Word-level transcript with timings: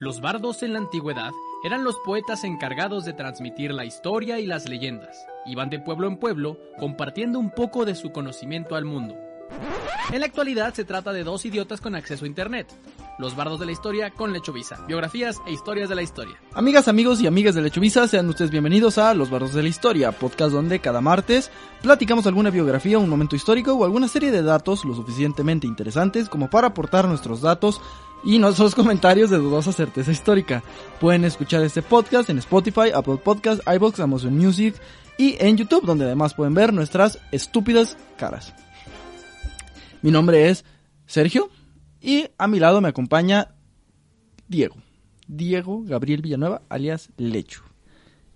Los 0.00 0.20
bardos 0.20 0.64
en 0.64 0.72
la 0.72 0.80
antigüedad 0.80 1.30
eran 1.62 1.84
los 1.84 1.94
poetas 2.04 2.42
encargados 2.42 3.04
de 3.04 3.12
transmitir 3.12 3.72
la 3.72 3.84
historia 3.84 4.40
y 4.40 4.46
las 4.46 4.68
leyendas. 4.68 5.16
Iban 5.46 5.70
de 5.70 5.78
pueblo 5.78 6.08
en 6.08 6.16
pueblo 6.16 6.58
compartiendo 6.80 7.38
un 7.38 7.52
poco 7.52 7.84
de 7.84 7.94
su 7.94 8.10
conocimiento 8.10 8.74
al 8.74 8.84
mundo. 8.84 9.14
En 10.12 10.18
la 10.18 10.26
actualidad 10.26 10.74
se 10.74 10.84
trata 10.84 11.12
de 11.12 11.22
dos 11.22 11.44
idiotas 11.44 11.80
con 11.80 11.94
acceso 11.94 12.24
a 12.24 12.28
internet. 12.28 12.66
Los 13.20 13.36
bardos 13.36 13.60
de 13.60 13.66
la 13.66 13.72
historia 13.72 14.10
con 14.10 14.32
Lechovisa, 14.32 14.84
biografías 14.88 15.40
e 15.46 15.52
historias 15.52 15.88
de 15.88 15.94
la 15.94 16.02
historia. 16.02 16.34
Amigas, 16.54 16.88
amigos 16.88 17.20
y 17.20 17.28
amigas 17.28 17.54
de 17.54 17.62
Lechovisa, 17.62 18.08
sean 18.08 18.28
ustedes 18.28 18.50
bienvenidos 18.50 18.98
a 18.98 19.14
Los 19.14 19.30
Bardos 19.30 19.54
de 19.54 19.62
la 19.62 19.68
Historia, 19.68 20.10
podcast 20.10 20.52
donde 20.52 20.80
cada 20.80 21.00
martes 21.00 21.52
platicamos 21.82 22.26
alguna 22.26 22.50
biografía, 22.50 22.98
un 22.98 23.08
momento 23.08 23.36
histórico 23.36 23.74
o 23.74 23.84
alguna 23.84 24.08
serie 24.08 24.32
de 24.32 24.42
datos 24.42 24.84
lo 24.84 24.94
suficientemente 24.94 25.68
interesantes 25.68 26.28
como 26.28 26.50
para 26.50 26.66
aportar 26.66 27.06
nuestros 27.06 27.40
datos 27.40 27.80
y 28.24 28.38
nuestros 28.38 28.74
comentarios 28.74 29.30
de 29.30 29.36
dudosa 29.36 29.72
certeza 29.72 30.10
histórica. 30.10 30.62
Pueden 31.00 31.24
escuchar 31.24 31.62
este 31.62 31.82
podcast 31.82 32.30
en 32.30 32.38
Spotify, 32.38 32.90
Apple 32.94 33.18
Podcasts, 33.22 33.62
iBox, 33.66 34.00
Amazon 34.00 34.36
Music 34.36 34.74
y 35.18 35.36
en 35.38 35.56
YouTube, 35.56 35.84
donde 35.84 36.06
además 36.06 36.34
pueden 36.34 36.54
ver 36.54 36.72
nuestras 36.72 37.18
estúpidas 37.32 37.96
caras. 38.16 38.54
Mi 40.02 40.10
nombre 40.10 40.48
es 40.48 40.64
Sergio 41.06 41.50
y 42.00 42.26
a 42.38 42.46
mi 42.46 42.58
lado 42.58 42.80
me 42.80 42.88
acompaña 42.88 43.54
Diego. 44.48 44.76
Diego 45.26 45.82
Gabriel 45.84 46.22
Villanueva, 46.22 46.62
alias 46.68 47.10
Lechu. 47.16 47.62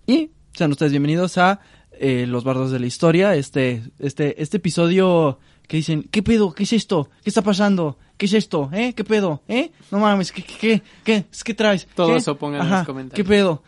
Y 0.06 0.30
sean 0.52 0.70
ustedes 0.70 0.92
bienvenidos 0.92 1.38
a 1.38 1.60
eh, 1.92 2.26
Los 2.26 2.44
Bardos 2.44 2.70
de 2.70 2.80
la 2.80 2.86
Historia, 2.86 3.34
este, 3.34 3.82
este, 3.98 4.42
este 4.42 4.58
episodio 4.58 5.38
que 5.68 5.76
dicen, 5.76 6.08
¿qué 6.10 6.22
pedo? 6.22 6.52
¿Qué 6.52 6.64
es 6.64 6.72
esto? 6.72 7.10
¿Qué 7.22 7.30
está 7.30 7.42
pasando? 7.42 7.98
¿Qué 8.16 8.26
es 8.26 8.32
esto? 8.32 8.70
¿Eh? 8.72 8.94
¿Qué 8.94 9.04
pedo? 9.04 9.42
¿Eh? 9.46 9.70
No 9.92 9.98
mames, 10.00 10.32
¿qué, 10.32 10.42
qué, 10.42 10.82
qué, 11.04 11.24
qué, 11.44 11.54
traes? 11.54 11.86
Todo 11.94 12.08
¿Qué? 12.08 12.16
eso 12.16 12.36
pongan 12.36 12.62
en 12.62 12.70
los 12.70 12.86
comentarios. 12.86 13.14
¿Qué 13.14 13.28
pedo? 13.28 13.62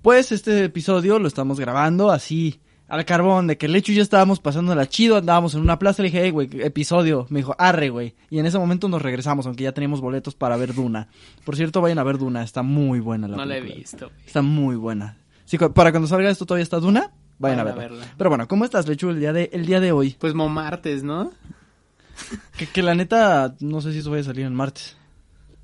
Pues 0.00 0.30
este 0.30 0.64
episodio 0.64 1.18
lo 1.18 1.26
estamos 1.26 1.58
grabando 1.58 2.12
así, 2.12 2.60
al 2.86 3.04
carbón, 3.04 3.48
de 3.48 3.58
que 3.58 3.66
el 3.66 3.74
hecho 3.74 3.92
ya 3.92 4.02
estábamos 4.02 4.38
pasando 4.38 4.72
la 4.76 4.86
chido, 4.86 5.16
andábamos 5.16 5.54
en 5.54 5.62
una 5.62 5.80
plaza, 5.80 6.02
le 6.02 6.10
dije, 6.10 6.22
hey, 6.22 6.30
güey, 6.30 6.48
episodio. 6.62 7.26
Me 7.28 7.40
dijo, 7.40 7.56
arre, 7.58 7.88
güey. 7.90 8.14
Y 8.30 8.38
en 8.38 8.46
ese 8.46 8.58
momento 8.58 8.88
nos 8.88 9.02
regresamos, 9.02 9.46
aunque 9.46 9.64
ya 9.64 9.72
teníamos 9.72 10.00
boletos 10.00 10.36
para 10.36 10.56
ver 10.56 10.74
Duna. 10.74 11.08
Por 11.44 11.56
cierto, 11.56 11.80
vayan 11.80 11.98
a 11.98 12.04
ver 12.04 12.18
Duna, 12.18 12.44
está 12.44 12.62
muy 12.62 13.00
buena 13.00 13.26
la 13.26 13.36
No 13.36 13.44
la 13.44 13.56
he 13.56 13.60
visto. 13.60 14.08
güey. 14.08 14.26
Está 14.26 14.42
muy 14.42 14.76
buena. 14.76 15.16
Sí, 15.44 15.58
para 15.58 15.90
cuando 15.90 16.06
salga 16.06 16.30
esto 16.30 16.46
todavía 16.46 16.62
está 16.62 16.78
Duna, 16.78 17.12
vayan, 17.38 17.58
Vayan 17.58 17.68
a 17.68 17.70
a 17.70 17.74
verla. 17.74 18.14
Pero 18.16 18.30
bueno, 18.30 18.48
¿cómo 18.48 18.64
estás, 18.64 18.88
Lechu, 18.88 19.10
el 19.10 19.20
día 19.20 19.32
de, 19.32 19.50
el 19.52 19.66
día 19.66 19.80
de 19.80 19.92
hoy? 19.92 20.16
Pues 20.18 20.34
Momartes, 20.34 21.02
¿no? 21.02 21.32
Que, 22.56 22.66
que 22.66 22.82
la 22.82 22.94
neta, 22.94 23.54
no 23.60 23.80
sé 23.80 23.92
si 23.92 23.98
eso 23.98 24.10
vaya 24.10 24.22
a 24.22 24.26
salir 24.26 24.46
en 24.46 24.54
martes. 24.54 24.96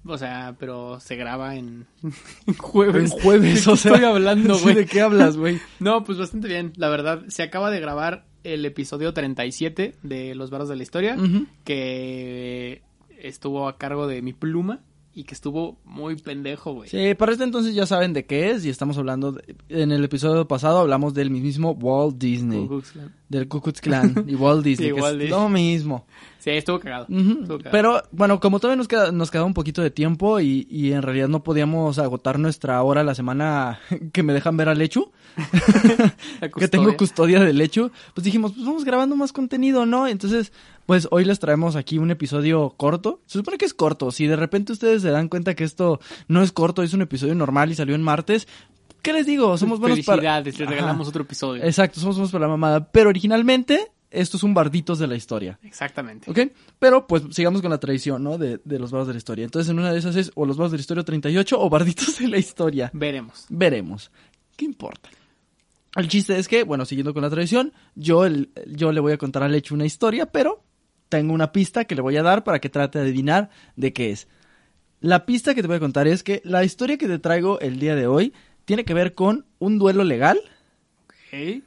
O 0.05 0.19
sea, 0.19 0.57
pero 0.59 0.99
se 1.01 1.17
graba 1.17 1.55
en, 1.57 1.87
en 2.47 2.55
jueves. 2.55 3.13
En 3.13 3.21
jueves, 3.21 3.65
¿De 3.65 3.73
o 3.73 3.77
sea. 3.77 3.93
estoy 3.93 4.05
hablando, 4.07 4.59
güey? 4.59 4.75
¿De 4.75 4.87
qué 4.87 5.01
hablas, 5.01 5.37
güey? 5.37 5.61
No, 5.81 6.05
pues 6.05 6.19
bastante 6.19 6.49
bien. 6.49 6.73
La 6.77 6.89
verdad, 6.89 7.23
se 7.29 7.43
acaba 7.43 7.71
de 7.71 7.81
grabar 7.81 8.25
el 8.45 8.65
episodio 8.65 9.13
37 9.15 9.95
de 10.03 10.35
Los 10.35 10.51
Barros 10.51 10.69
de 10.69 10.77
la 10.77 10.83
Historia, 10.83 11.17
que 11.65 12.83
estuvo 13.19 13.69
a 13.69 13.79
cargo 13.79 14.09
de 14.09 14.21
mi 14.21 14.33
pluma 14.33 14.81
y 15.15 15.25
que 15.25 15.35
estuvo 15.35 15.77
muy 15.85 16.17
pendejo, 16.17 16.73
güey. 16.73 16.89
Sí, 16.89 17.15
para 17.15 17.33
este 17.33 17.45
entonces 17.45 17.75
ya 17.75 17.85
saben 17.87 18.13
de 18.15 18.25
qué 18.25 18.51
es 18.51 18.65
y 18.65 18.71
estamos 18.71 18.97
hablando, 18.97 19.33
de- 19.33 19.55
en 19.69 19.93
el 19.93 20.03
episodio 20.05 20.49
pasado 20.49 20.79
hablamos 20.79 21.13
del 21.15 21.31
mismo 21.31 21.73
Walt 21.73 22.17
Disney, 22.19 22.61
Ku 22.63 22.69
Klux 22.69 22.93
Klan. 22.93 23.15
del 23.29 23.49
Ku 23.49 23.61
Klux 23.61 23.81
Klan 23.81 24.25
y 24.27 24.35
Walt 24.35 24.65
Disney, 24.65 24.89
Sí, 24.91 24.95
que 24.95 25.01
Walt 25.01 25.15
es 25.17 25.21
Disney. 25.27 25.41
lo 25.41 25.49
mismo. 25.49 26.07
Sí, 26.43 26.51
estuvo 26.51 26.81
cagado. 26.81 27.07
Ujú. 27.09 27.43
Estuvo 27.43 27.59
cagado. 27.59 27.71
Pero 27.71 28.03
bueno, 28.11 28.41
como 28.41 28.59
todavía 28.59 28.77
nos 28.77 28.89
queda, 28.89 29.13
nos 29.13 29.31
queda 29.31 29.45
un 29.45 29.55
poquito 29.55 29.81
de 29.81 29.91
tiempo 29.93 30.41
y, 30.41 30.67
y 30.69 30.93
en 30.93 31.03
realidad 31.03 31.29
no 31.29 31.45
podíamos 31.45 32.01
agotar 32.01 32.41
nuestra 32.41 32.83
hora 32.83 33.05
la 33.05 33.15
semana 33.15 33.79
que 34.13 34.25
me 34.25 34.33
dejan 34.33 34.57
ver 34.57 34.69
al 34.69 34.79
Lechu, 34.79 35.13
que 36.59 36.67
tengo 36.67 36.97
custodia. 36.97 37.39
del 37.39 37.59
Lechu, 37.59 37.93
pues 38.15 38.25
dijimos, 38.25 38.55
pues 38.55 38.67
vamos 38.67 38.85
grabando 38.85 39.15
más 39.15 39.33
contenido, 39.33 39.87
¿no? 39.87 40.09
Entonces, 40.09 40.53
pues 40.85 41.07
hoy 41.13 41.25
les 41.25 41.39
traemos 41.39 41.77
aquí 41.77 41.99
un 41.99 42.11
episodio 42.11 42.71
corto. 42.77 43.21
Se 43.27 43.39
supone 43.39 43.57
que 43.57 43.65
es 43.65 43.75
corto. 43.75 44.11
Si 44.11 44.27
de 44.27 44.35
repente 44.35 44.73
ustedes 44.73 45.03
se 45.03 45.11
dan 45.11 45.29
cuenta 45.29 45.55
que 45.55 45.63
esto 45.63 46.01
no 46.27 46.43
es 46.43 46.51
corto, 46.51 46.83
es 46.83 46.93
un 46.93 47.03
episodio 47.03 47.37
normal 47.37 47.71
y 47.71 47.77
salió 47.77 47.95
en 47.95 48.03
martes, 48.03 48.49
¿qué 49.01 49.13
les 49.13 49.27
digo? 49.27 49.57
Somos 49.59 49.79
buenos 49.79 50.01
para... 50.01 50.17
Felicidades, 50.17 50.59
les 50.59 50.67
Ajá. 50.67 50.75
regalamos 50.75 51.07
otro 51.07 51.23
episodio. 51.23 51.63
Exacto, 51.63 52.01
somos 52.01 52.17
buenos 52.17 52.33
para 52.33 52.47
la 52.47 52.49
mamada. 52.49 52.89
Pero 52.91 53.11
originalmente, 53.11 53.93
esto 54.13 54.37
es 54.37 54.43
un 54.43 54.55
barditos 54.55 54.99
de 54.99 55.07
la 55.07 55.17
historia. 55.17 55.59
Exactamente. 55.63 56.31
¿Ok? 56.31 56.53
Pero 56.79 57.07
pues 57.07 57.23
sigamos 57.31 57.63
con 57.63 57.71
la 57.71 57.79
tradición, 57.81 58.23
¿no? 58.23 58.39
De, 58.39 58.61
de 58.65 58.79
los 58.79 58.91
bardos 58.93 59.09
de 59.09 59.15
la 59.15 59.19
historia. 59.19 59.45
Entonces 59.45 59.71
en 59.71 59.79
una 59.79 59.93
de 59.93 59.99
esas 59.99 60.15
es 60.17 60.31
o 60.35 60.47
los 60.47 60.57
bardos 60.57 60.73
de 60.73 60.79
la 60.79 60.83
historia 60.83 61.03
38 61.05 61.61
o 61.61 61.69
barditos 61.71 62.19
de 62.19 62.29
la 62.29 62.39
historia. 62.39 62.91
Veremos. 62.93 63.47
Veremos. 63.49 64.11
¿Qué 64.57 64.65
importa? 64.65 65.09
El 65.97 66.09
chiste 66.09 66.39
es 66.39 66.49
que, 66.49 66.63
bueno, 66.65 66.85
siguiendo 66.87 67.13
con 67.13 67.23
la 67.23 67.31
tradición, 67.31 67.73
yo, 67.95 68.25
el- 68.25 68.51
yo 68.67 68.93
le 68.93 69.01
voy 69.01 69.13
a 69.13 69.19
contar 69.19 69.43
al 69.43 69.55
hecho 69.55 69.75
una 69.75 69.85
historia, 69.85 70.27
pero 70.27 70.63
tengo 71.09 71.35
una 71.35 71.53
pista 71.53 71.85
que 71.85 71.95
le 71.95 72.01
voy 72.03 72.17
a 72.17 72.23
dar 72.23 72.45
para 72.45 72.61
que 72.61 72.71
trate 72.71 72.99
de 72.99 73.05
adivinar 73.05 73.51
de 73.77 73.93
qué 73.93 74.11
es. 74.11 74.29
La 75.01 75.27
pista 75.27 75.55
que 75.55 75.61
te 75.63 75.69
voy 75.69 75.77
a 75.77 75.81
contar 75.81 76.07
es 76.07 76.23
que 76.23 76.41
la 76.45 76.65
historia 76.65 76.97
que 76.97 77.09
te 77.09 77.19
traigo 77.19 77.61
el 77.61 77.79
día 77.79 77.95
de 77.95 78.07
hoy 78.07 78.33
tiene 78.65 78.85
que 78.85 78.95
ver 78.95 79.15
con 79.15 79.45
un 79.59 79.79
duelo 79.79 80.05
legal 80.05 80.39
Ok. 81.29 81.63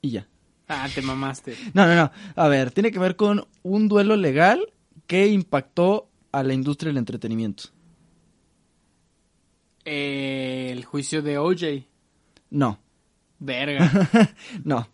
y 0.00 0.10
ya. 0.10 0.26
Ah, 0.68 0.88
te 0.94 1.02
mamaste. 1.02 1.56
No, 1.74 1.86
no, 1.86 1.94
no. 1.94 2.10
A 2.36 2.48
ver, 2.48 2.70
tiene 2.70 2.90
que 2.90 2.98
ver 2.98 3.16
con 3.16 3.46
un 3.62 3.88
duelo 3.88 4.16
legal 4.16 4.72
que 5.06 5.26
impactó 5.28 6.08
a 6.32 6.42
la 6.42 6.54
industria 6.54 6.88
del 6.90 6.98
entretenimiento. 6.98 7.64
Eh, 9.84 10.70
el 10.72 10.84
juicio 10.84 11.22
de 11.22 11.38
OJ. 11.38 11.84
No, 12.50 12.78
Verga. 13.38 13.90
no. 14.64 14.88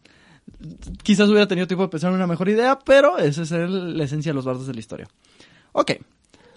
Quizás 1.02 1.28
hubiera 1.28 1.46
tenido 1.46 1.66
tiempo 1.66 1.84
de 1.84 1.88
pensar 1.90 2.10
en 2.10 2.16
una 2.16 2.26
mejor 2.26 2.48
idea, 2.48 2.78
pero 2.78 3.18
esa 3.18 3.42
es 3.42 3.52
el- 3.52 3.96
la 3.96 4.04
esencia 4.04 4.30
de 4.30 4.34
los 4.34 4.44
bardos 4.44 4.66
de 4.66 4.74
la 4.74 4.80
historia. 4.80 5.08
Ok. 5.72 5.92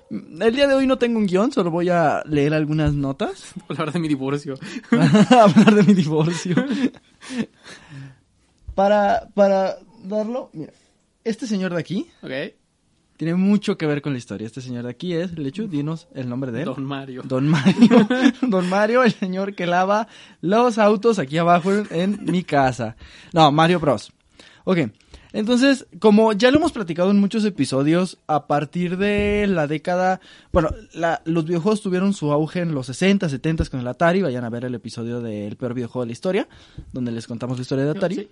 El 0.09 0.55
día 0.55 0.67
de 0.67 0.73
hoy 0.75 0.85
no 0.87 0.97
tengo 0.97 1.17
un 1.19 1.25
guion, 1.25 1.51
solo 1.51 1.71
voy 1.71 1.89
a 1.89 2.21
leer 2.25 2.53
algunas 2.53 2.93
notas. 2.93 3.53
Hablar 3.69 3.91
de 3.91 3.99
mi 3.99 4.07
divorcio. 4.07 4.55
hablar 4.91 5.75
de 5.75 5.83
mi 5.83 5.93
divorcio. 5.93 6.55
Para, 8.75 9.27
para 9.33 9.77
darlo, 10.03 10.49
mira, 10.53 10.73
este 11.23 11.47
señor 11.47 11.73
de 11.73 11.79
aquí 11.79 12.07
Ok. 12.21 12.31
tiene 13.17 13.35
mucho 13.35 13.77
que 13.77 13.85
ver 13.85 14.01
con 14.01 14.13
la 14.13 14.17
historia. 14.19 14.45
Este 14.47 14.61
señor 14.61 14.83
de 14.83 14.89
aquí 14.89 15.13
es, 15.13 15.37
Lechu, 15.37 15.67
dinos 15.67 16.07
el 16.13 16.27
nombre 16.29 16.51
de 16.51 16.59
él. 16.61 16.65
Don 16.65 16.83
Mario. 16.83 17.21
Don 17.23 17.47
Mario, 17.47 18.07
Don 18.41 18.67
Mario, 18.69 19.03
el 19.03 19.13
señor 19.13 19.55
que 19.55 19.65
lava 19.65 20.07
los 20.41 20.77
autos 20.77 21.19
aquí 21.19 21.37
abajo 21.37 21.71
en, 21.73 21.87
en 21.91 22.25
mi 22.25 22.43
casa. 22.43 22.95
No, 23.33 23.51
Mario 23.51 23.79
Bros. 23.79 24.11
Ok, 24.65 24.77
entonces, 25.33 25.87
como 25.99 26.31
ya 26.33 26.51
lo 26.51 26.57
hemos 26.57 26.71
platicado 26.71 27.09
en 27.11 27.19
muchos 27.19 27.43
episodios, 27.43 28.17
a 28.27 28.45
partir 28.47 28.97
de 28.97 29.45
la 29.47 29.65
década, 29.67 30.21
bueno, 30.51 30.69
la- 30.93 31.21
los 31.25 31.45
videojuegos 31.45 31.81
tuvieron 31.81 32.13
su 32.13 32.31
auge 32.31 32.59
en 32.59 32.73
los 32.73 32.85
60, 32.85 33.27
70 33.29 33.65
con 33.65 33.79
el 33.79 33.87
Atari. 33.87 34.21
Vayan 34.21 34.43
a 34.45 34.49
ver 34.49 34.63
el 34.65 34.75
episodio 34.75 35.21
del 35.21 35.57
peor 35.57 35.73
videojuego 35.73 36.03
de 36.03 36.07
la 36.07 36.11
historia, 36.13 36.47
donde 36.93 37.11
les 37.11 37.27
contamos 37.27 37.57
la 37.57 37.63
historia 37.63 37.83
de 37.85 37.91
Atari. 37.91 38.15
Sí. 38.15 38.29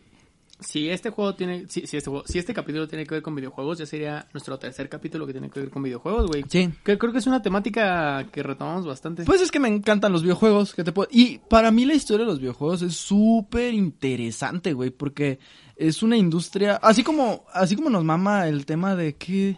Si 0.61 0.89
este 0.89 1.09
juego 1.09 1.35
tiene, 1.35 1.65
si, 1.67 1.87
si 1.87 1.97
este 1.97 2.09
juego- 2.09 2.23
si 2.27 2.37
este 2.39 2.53
capítulo 2.53 2.87
tiene 2.87 3.05
que 3.05 3.15
ver 3.15 3.23
con 3.23 3.35
videojuegos, 3.35 3.79
ya 3.79 3.85
sería 3.85 4.27
nuestro 4.31 4.57
tercer 4.59 4.87
capítulo 4.89 5.25
que 5.25 5.33
tiene 5.33 5.49
que 5.49 5.59
ver 5.59 5.69
con 5.69 5.83
videojuegos, 5.83 6.27
güey. 6.27 6.45
Sí. 6.47 6.69
Que 6.83 6.97
creo 6.97 7.11
que 7.11 7.17
es 7.19 7.27
una 7.27 7.41
temática 7.41 8.27
que 8.31 8.43
retomamos 8.43 8.85
bastante. 8.85 9.25
Pues 9.25 9.41
es 9.41 9.51
que 9.51 9.59
me 9.59 9.67
encantan 9.67 10.11
los 10.13 10.21
videojuegos. 10.23 10.73
Que 10.73 10.83
te 10.83 10.91
puedo... 10.91 11.09
Y 11.11 11.39
para 11.39 11.71
mí 11.71 11.83
la 11.85 11.95
historia 11.95 12.25
de 12.25 12.31
los 12.31 12.39
videojuegos 12.39 12.83
es 12.83 12.95
súper 12.95 13.73
interesante, 13.73 14.73
güey. 14.73 14.91
Porque 14.91 15.39
es 15.75 16.03
una 16.03 16.15
industria... 16.15 16.75
Así 16.75 17.03
como, 17.03 17.43
así 17.53 17.75
como 17.75 17.89
nos 17.89 18.03
mama 18.03 18.47
el 18.47 18.65
tema 18.65 18.95
de 18.95 19.15
que... 19.15 19.57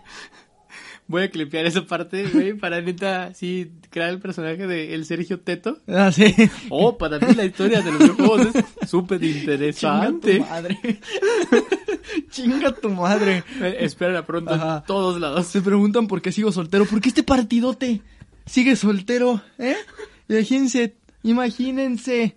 Voy 1.13 1.21
a 1.21 1.29
clipear 1.29 1.67
esa 1.67 1.85
parte, 1.85 2.27
güey, 2.27 2.55
para 2.55 2.81
neta, 2.81 3.35
sí, 3.35 3.69
crear 3.91 4.09
el 4.09 4.17
personaje 4.17 4.65
de 4.65 4.95
el 4.95 5.05
Sergio 5.05 5.39
Teto. 5.39 5.77
Ah, 5.87 6.11
sí. 6.11 6.33
Oh, 6.69 6.97
para 6.97 7.19
mí 7.19 7.35
la 7.35 7.45
historia 7.45 7.81
de 7.83 7.91
los 7.91 7.99
videojuegos 7.99 8.47
es 8.55 8.89
súper 8.89 9.19
Chinga 9.19 9.31
tu 9.35 9.39
interesante. 9.41 10.39
madre. 10.39 10.79
Chinga 12.31 12.71
tu 12.73 12.89
madre. 12.89 13.43
Eh, 13.61 13.77
espera 13.81 14.25
pronto 14.25 14.55
Ajá. 14.55 14.77
en 14.77 14.85
todos 14.87 15.21
lados. 15.21 15.45
Se 15.45 15.61
preguntan 15.61 16.07
por 16.07 16.19
qué 16.19 16.31
sigo 16.31 16.51
soltero. 16.51 16.85
¿Por 16.85 16.99
qué 16.99 17.09
este 17.09 17.21
partidote? 17.21 18.01
sigue 18.47 18.75
soltero, 18.75 19.39
¿eh? 19.59 19.75
Imagínense, 20.27 20.95
imagínense. 21.21 22.35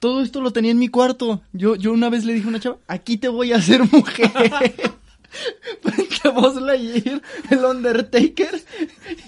Todo 0.00 0.20
esto 0.20 0.40
lo 0.40 0.50
tenía 0.52 0.72
en 0.72 0.80
mi 0.80 0.88
cuarto. 0.88 1.42
Yo, 1.52 1.76
yo 1.76 1.92
una 1.92 2.10
vez 2.10 2.24
le 2.24 2.32
dije 2.32 2.46
a 2.46 2.48
una 2.48 2.58
chava, 2.58 2.78
aquí 2.88 3.18
te 3.18 3.28
voy 3.28 3.52
a 3.52 3.58
hacer 3.58 3.82
mujer. 3.92 4.32
A 6.24 6.28
Buzz 6.30 6.60
Lightyear, 6.60 7.22
el 7.50 7.64
Undertaker 7.64 8.62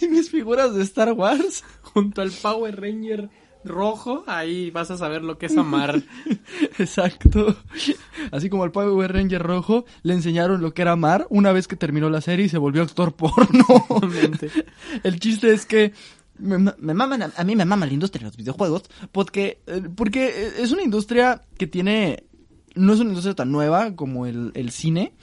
y 0.01 0.09
mis 0.09 0.31
figuras 0.31 0.75
de 0.75 0.83
Star 0.83 1.13
Wars. 1.13 1.65
Junto 1.81 2.21
al 2.21 2.31
Power 2.31 2.81
Ranger 2.81 3.31
rojo, 3.65 4.25
ahí 4.27 4.71
vas 4.71 4.91
a 4.91 4.99
saber 4.99 5.23
lo 5.23 5.39
que 5.39 5.47
es 5.47 5.57
amar. 5.57 6.03
Exacto. 6.79 7.57
Así 8.31 8.49
como 8.51 8.65
al 8.65 8.73
Power 8.73 9.13
Ranger 9.13 9.43
rojo 9.43 9.85
le 10.03 10.15
enseñaron 10.15 10.61
lo 10.61 10.75
que 10.75 10.83
era 10.83 10.93
amar 10.93 11.27
una 11.31 11.53
vez 11.53 11.69
que 11.69 11.77
terminó 11.77 12.11
la 12.11 12.21
serie 12.21 12.47
y 12.47 12.49
se 12.49 12.59
volvió 12.59 12.83
actor 12.83 13.15
porno. 13.15 13.65
El 15.03 15.21
chiste 15.21 15.53
es 15.53 15.67
que 15.67 15.93
me, 16.39 16.59
me 16.59 16.95
maman, 16.95 17.23
a, 17.23 17.33
a 17.37 17.45
mí 17.45 17.55
me 17.57 17.65
mama 17.65 17.87
la 17.87 17.93
industria 17.93 18.21
de 18.21 18.27
los 18.27 18.37
videojuegos 18.37 18.85
porque, 19.13 19.61
eh, 19.67 19.83
porque 19.95 20.51
es 20.59 20.73
una 20.73 20.83
industria 20.83 21.43
que 21.57 21.67
tiene, 21.67 22.25
no 22.75 22.93
es 22.93 23.01
una 23.01 23.11
industria 23.11 23.35
tan 23.35 23.53
nueva 23.53 23.95
como 23.95 24.27
el, 24.27 24.51
el 24.55 24.71
cine 24.71 25.15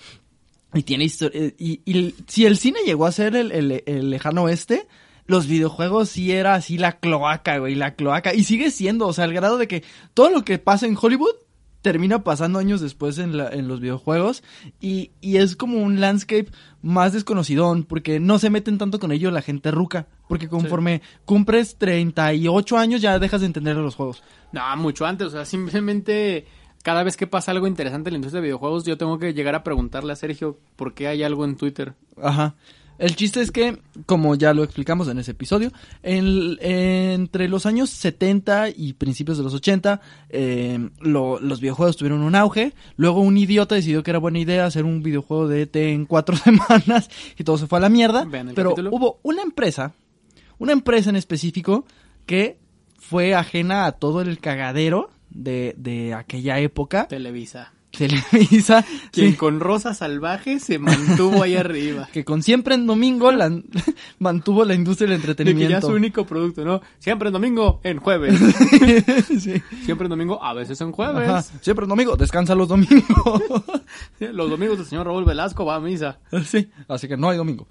y 0.73 0.83
tiene 0.83 1.03
historia, 1.05 1.51
y, 1.57 1.81
y 1.85 2.13
si 2.27 2.45
el 2.45 2.57
cine 2.57 2.79
llegó 2.85 3.05
a 3.05 3.11
ser 3.11 3.35
el, 3.35 3.51
el- 3.51 3.83
el 3.85 4.09
lejano 4.09 4.43
oeste, 4.43 4.87
los 5.25 5.47
videojuegos 5.47 6.09
sí 6.09 6.31
era 6.31 6.55
así 6.55 6.77
la 6.77 6.99
cloaca, 6.99 7.57
güey, 7.59 7.75
la 7.75 7.95
cloaca, 7.95 8.33
y 8.33 8.43
sigue 8.43 8.71
siendo, 8.71 9.07
o 9.07 9.13
sea, 9.13 9.25
al 9.25 9.33
grado 9.33 9.57
de 9.57 9.67
que 9.67 9.83
todo 10.13 10.29
lo 10.29 10.43
que 10.43 10.57
pasa 10.59 10.85
en 10.87 10.97
Hollywood 10.99 11.35
termina 11.81 12.23
pasando 12.25 12.59
años 12.59 12.81
después 12.81 13.17
en, 13.19 13.37
la- 13.37 13.47
en 13.49 13.67
los 13.69 13.79
videojuegos. 13.79 14.43
Y, 14.81 15.11
y 15.21 15.37
es 15.37 15.55
como 15.55 15.81
un 15.81 16.01
landscape 16.01 16.47
más 16.81 17.13
desconocidón 17.13 17.83
porque 17.85 18.19
no 18.19 18.37
se 18.37 18.49
meten 18.49 18.77
tanto 18.77 18.99
con 18.99 19.11
ello 19.13 19.31
la 19.31 19.41
gente 19.41 19.71
ruca 19.71 20.07
porque 20.27 20.49
conforme 20.49 21.01
cumples 21.25 21.77
38 21.77 22.77
años 22.77 23.01
ya 23.01 23.17
dejas 23.17 23.39
de 23.41 23.47
entender 23.47 23.77
los 23.77 23.95
juegos. 23.95 24.23
No, 24.51 24.61
mucho 24.75 25.05
antes, 25.05 25.27
o 25.27 25.29
sea, 25.31 25.45
simplemente 25.45 26.45
cada 26.83 27.03
vez 27.03 27.17
que 27.17 27.27
pasa 27.27 27.51
algo 27.51 27.67
interesante 27.67 28.09
en 28.09 28.13
la 28.13 28.17
industria 28.17 28.41
de 28.41 28.47
videojuegos, 28.47 28.85
yo 28.85 28.97
tengo 28.97 29.19
que 29.19 29.33
llegar 29.33 29.55
a 29.55 29.63
preguntarle 29.63 30.13
a 30.13 30.15
Sergio 30.15 30.57
por 30.75 30.93
qué 30.93 31.07
hay 31.07 31.23
algo 31.23 31.45
en 31.45 31.55
Twitter. 31.57 31.93
Ajá. 32.21 32.55
El 32.97 33.15
chiste 33.15 33.39
es 33.39 33.51
que, 33.51 33.79
como 34.05 34.35
ya 34.35 34.53
lo 34.53 34.61
explicamos 34.61 35.07
en 35.07 35.19
ese 35.19 35.31
episodio, 35.31 35.71
en- 36.03 36.57
entre 36.61 37.47
los 37.47 37.65
años 37.65 37.89
70 37.89 38.69
y 38.75 38.91
principios 38.91 39.37
de 39.37 39.43
los 39.45 39.53
80, 39.53 40.01
eh, 40.29 40.89
lo- 40.99 41.39
los 41.39 41.61
videojuegos 41.61 41.95
tuvieron 41.95 42.21
un 42.23 42.35
auge. 42.35 42.73
Luego 42.97 43.21
un 43.21 43.37
idiota 43.37 43.75
decidió 43.75 44.03
que 44.03 44.11
era 44.11 44.19
buena 44.19 44.39
idea 44.39 44.65
hacer 44.65 44.83
un 44.83 45.01
videojuego 45.01 45.47
de 45.47 45.61
ET 45.61 45.75
en 45.93 46.05
cuatro 46.05 46.35
semanas 46.83 47.09
y 47.37 47.43
todo 47.45 47.57
se 47.57 47.67
fue 47.67 47.77
a 47.77 47.81
la 47.81 47.89
mierda. 47.89 48.27
Pero 48.53 48.71
capítulo. 48.71 48.89
hubo 48.91 49.19
una 49.23 49.43
empresa, 49.43 49.93
una 50.57 50.73
empresa 50.73 51.09
en 51.09 51.15
específico, 51.15 51.85
que 52.25 52.57
fue 52.97 53.33
ajena 53.33 53.85
a 53.85 53.93
todo 53.93 54.19
el 54.19 54.39
cagadero 54.39 55.09
de, 55.29 55.75
de 55.77 56.13
aquella 56.13 56.59
época. 56.59 57.07
Televisa. 57.07 57.73
Televisa. 57.91 58.85
Quien 59.11 59.31
sí. 59.31 59.37
con 59.37 59.59
Rosa 59.59 59.93
Salvaje 59.93 60.59
se 60.59 60.79
mantuvo 60.79 61.43
ahí 61.43 61.55
arriba. 61.55 62.07
que 62.13 62.23
con 62.23 62.43
siempre 62.43 62.75
en 62.75 62.85
domingo 62.85 63.31
la, 63.31 63.49
mantuvo 64.19 64.63
la 64.63 64.75
industria 64.75 65.09
del 65.09 65.21
De 65.21 65.21
que 65.21 65.27
ya 65.27 65.41
entretenimiento. 65.41 65.87
su 65.87 65.93
único 65.93 66.25
producto, 66.25 66.63
¿no? 66.63 66.81
Siempre 66.99 67.29
en 67.29 67.33
domingo, 67.33 67.79
en 67.83 67.97
jueves. 67.99 68.39
Sí. 69.39 69.61
Siempre 69.83 70.05
en 70.05 70.09
domingo, 70.09 70.43
a 70.43 70.53
veces 70.53 70.79
en 70.81 70.91
jueves. 70.91 71.27
Ajá. 71.27 71.41
Siempre 71.41 71.85
en 71.85 71.89
domingo, 71.89 72.15
descansa 72.15 72.55
los 72.55 72.67
domingos. 72.67 73.41
Los 74.19 74.49
domingos 74.49 74.79
el 74.79 74.85
señor 74.85 75.07
Raúl 75.07 75.25
Velasco 75.25 75.65
va 75.65 75.75
a 75.75 75.79
misa. 75.79 76.19
sí, 76.45 76.69
así 76.87 77.07
que 77.07 77.17
no 77.17 77.29
hay 77.29 77.37
domingo. 77.37 77.67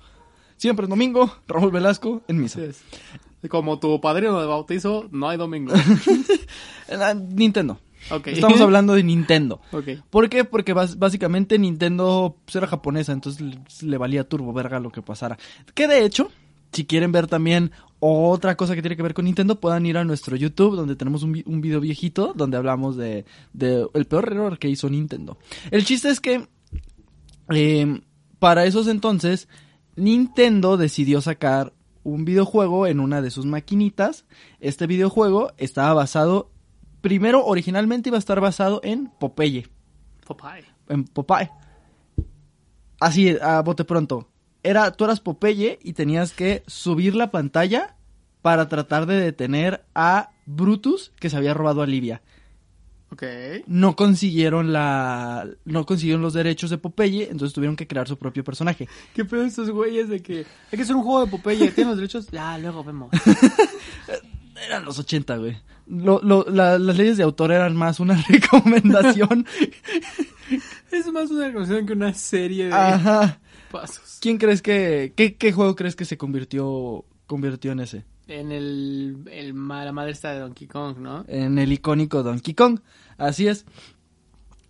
Siempre 0.56 0.84
en 0.84 0.90
domingo, 0.90 1.32
Raúl 1.46 1.70
Velasco 1.70 2.22
en 2.26 2.40
misa. 2.40 2.62
Es. 2.64 2.82
Como 3.48 3.78
tu 3.78 4.00
padrino 4.00 4.40
de 4.40 4.46
bautizo, 4.46 5.08
no 5.10 5.28
hay 5.28 5.38
domingo. 5.38 5.72
Eh, 6.88 7.14
Nintendo. 7.34 7.78
Estamos 8.26 8.60
hablando 8.60 8.94
de 8.94 9.02
Nintendo. 9.02 9.60
¿Por 10.10 10.28
qué? 10.28 10.44
Porque 10.44 10.72
básicamente 10.72 11.58
Nintendo 11.58 12.36
pues, 12.44 12.56
era 12.56 12.66
japonesa, 12.66 13.12
entonces 13.12 13.40
le, 13.40 13.58
le 13.88 13.98
valía 13.98 14.28
turbo 14.28 14.52
verga 14.52 14.80
lo 14.80 14.90
que 14.90 15.02
pasara. 15.02 15.38
Que 15.74 15.86
de 15.86 16.04
hecho, 16.04 16.30
si 16.72 16.86
quieren 16.86 17.12
ver 17.12 17.26
también 17.26 17.72
otra 18.00 18.56
cosa 18.56 18.74
que 18.74 18.82
tiene 18.82 18.96
que 18.96 19.02
ver 19.02 19.14
con 19.14 19.24
Nintendo, 19.24 19.60
puedan 19.60 19.84
ir 19.84 19.98
a 19.98 20.04
nuestro 20.04 20.36
YouTube, 20.36 20.76
donde 20.76 20.96
tenemos 20.96 21.22
un 21.22 21.60
video 21.60 21.80
viejito, 21.80 22.32
donde 22.34 22.56
hablamos 22.56 22.96
de, 22.96 23.24
de 23.52 23.86
el 23.92 24.04
peor 24.06 24.28
error 24.32 24.58
que 24.58 24.68
hizo 24.68 24.88
Nintendo. 24.88 25.38
El 25.70 25.84
chiste 25.84 26.08
es 26.08 26.20
que, 26.20 26.46
eh, 27.50 28.00
para 28.38 28.64
esos 28.66 28.86
entonces, 28.86 29.48
Nintendo 29.96 30.76
decidió 30.76 31.20
sacar 31.20 31.72
un 32.08 32.24
videojuego 32.24 32.86
en 32.86 33.00
una 33.00 33.22
de 33.22 33.30
sus 33.30 33.46
maquinitas. 33.46 34.24
Este 34.60 34.86
videojuego 34.86 35.52
estaba 35.56 35.94
basado, 35.94 36.50
primero 37.00 37.44
originalmente 37.44 38.08
iba 38.08 38.16
a 38.16 38.18
estar 38.18 38.40
basado 38.40 38.80
en 38.82 39.08
Popeye 39.18 39.66
Popeye. 40.28 40.64
en 40.88 41.04
Popeye. 41.04 41.50
Así, 43.00 43.36
a 43.40 43.62
bote 43.62 43.84
pronto. 43.84 44.28
Era, 44.62 44.92
tú 44.92 45.04
eras 45.04 45.20
Popeye 45.20 45.78
y 45.82 45.94
tenías 45.94 46.32
que 46.32 46.62
subir 46.66 47.14
la 47.14 47.30
pantalla 47.30 47.96
para 48.42 48.68
tratar 48.68 49.06
de 49.06 49.20
detener 49.20 49.84
a 49.94 50.30
Brutus 50.46 51.12
que 51.18 51.30
se 51.30 51.36
había 51.36 51.54
robado 51.54 51.82
a 51.82 51.86
Livia. 51.86 52.22
Ok. 53.10 53.22
No 53.66 53.96
consiguieron 53.96 54.72
la, 54.72 55.48
no 55.64 55.86
consiguieron 55.86 56.20
los 56.22 56.34
derechos 56.34 56.68
de 56.70 56.78
Popeye, 56.78 57.24
entonces 57.30 57.54
tuvieron 57.54 57.74
que 57.76 57.86
crear 57.86 58.06
su 58.06 58.16
propio 58.18 58.44
personaje. 58.44 58.86
¿Qué 59.14 59.24
pedo 59.24 59.44
estos 59.44 59.70
güeyes 59.70 60.08
de 60.08 60.20
que 60.22 60.38
hay 60.70 60.76
que 60.76 60.82
hacer 60.82 60.94
un 60.94 61.02
juego 61.02 61.24
de 61.24 61.30
Popeye? 61.30 61.70
¿Tienen 61.70 61.88
los 61.90 61.96
derechos? 61.96 62.28
Ya, 62.32 62.58
luego 62.58 62.84
vemos. 62.84 63.10
Eran 64.66 64.84
los 64.84 64.98
80, 64.98 65.36
güey. 65.36 65.56
Lo, 65.86 66.20
lo- 66.22 66.44
la- 66.50 66.78
las 66.78 66.96
leyes 66.98 67.16
de 67.16 67.22
autor 67.22 67.52
eran 67.52 67.74
más 67.76 68.00
una 68.00 68.22
recomendación. 68.28 69.46
Es 70.90 71.10
más 71.12 71.30
una 71.30 71.52
canción 71.52 71.86
que 71.86 71.92
una 71.92 72.12
serie 72.12 72.66
de 72.66 72.72
Ajá. 72.74 73.38
pasos. 73.70 74.18
¿Quién 74.20 74.36
crees 74.38 74.60
que, 74.60 75.12
qué, 75.16 75.36
qué 75.36 75.52
juego 75.52 75.76
crees 75.76 75.94
que 75.96 76.04
se 76.04 76.18
convirtió, 76.18 77.04
convirtió 77.26 77.72
en 77.72 77.80
ese? 77.80 78.04
En 78.28 78.52
el, 78.52 79.16
el 79.32 79.54
la 79.68 79.92
madre 79.92 80.12
está 80.12 80.32
de 80.32 80.40
Donkey 80.40 80.68
Kong, 80.68 80.98
¿no? 80.98 81.24
en 81.28 81.58
el 81.58 81.72
icónico 81.72 82.22
Donkey 82.22 82.54
Kong. 82.54 82.80
Así 83.16 83.48
es. 83.48 83.64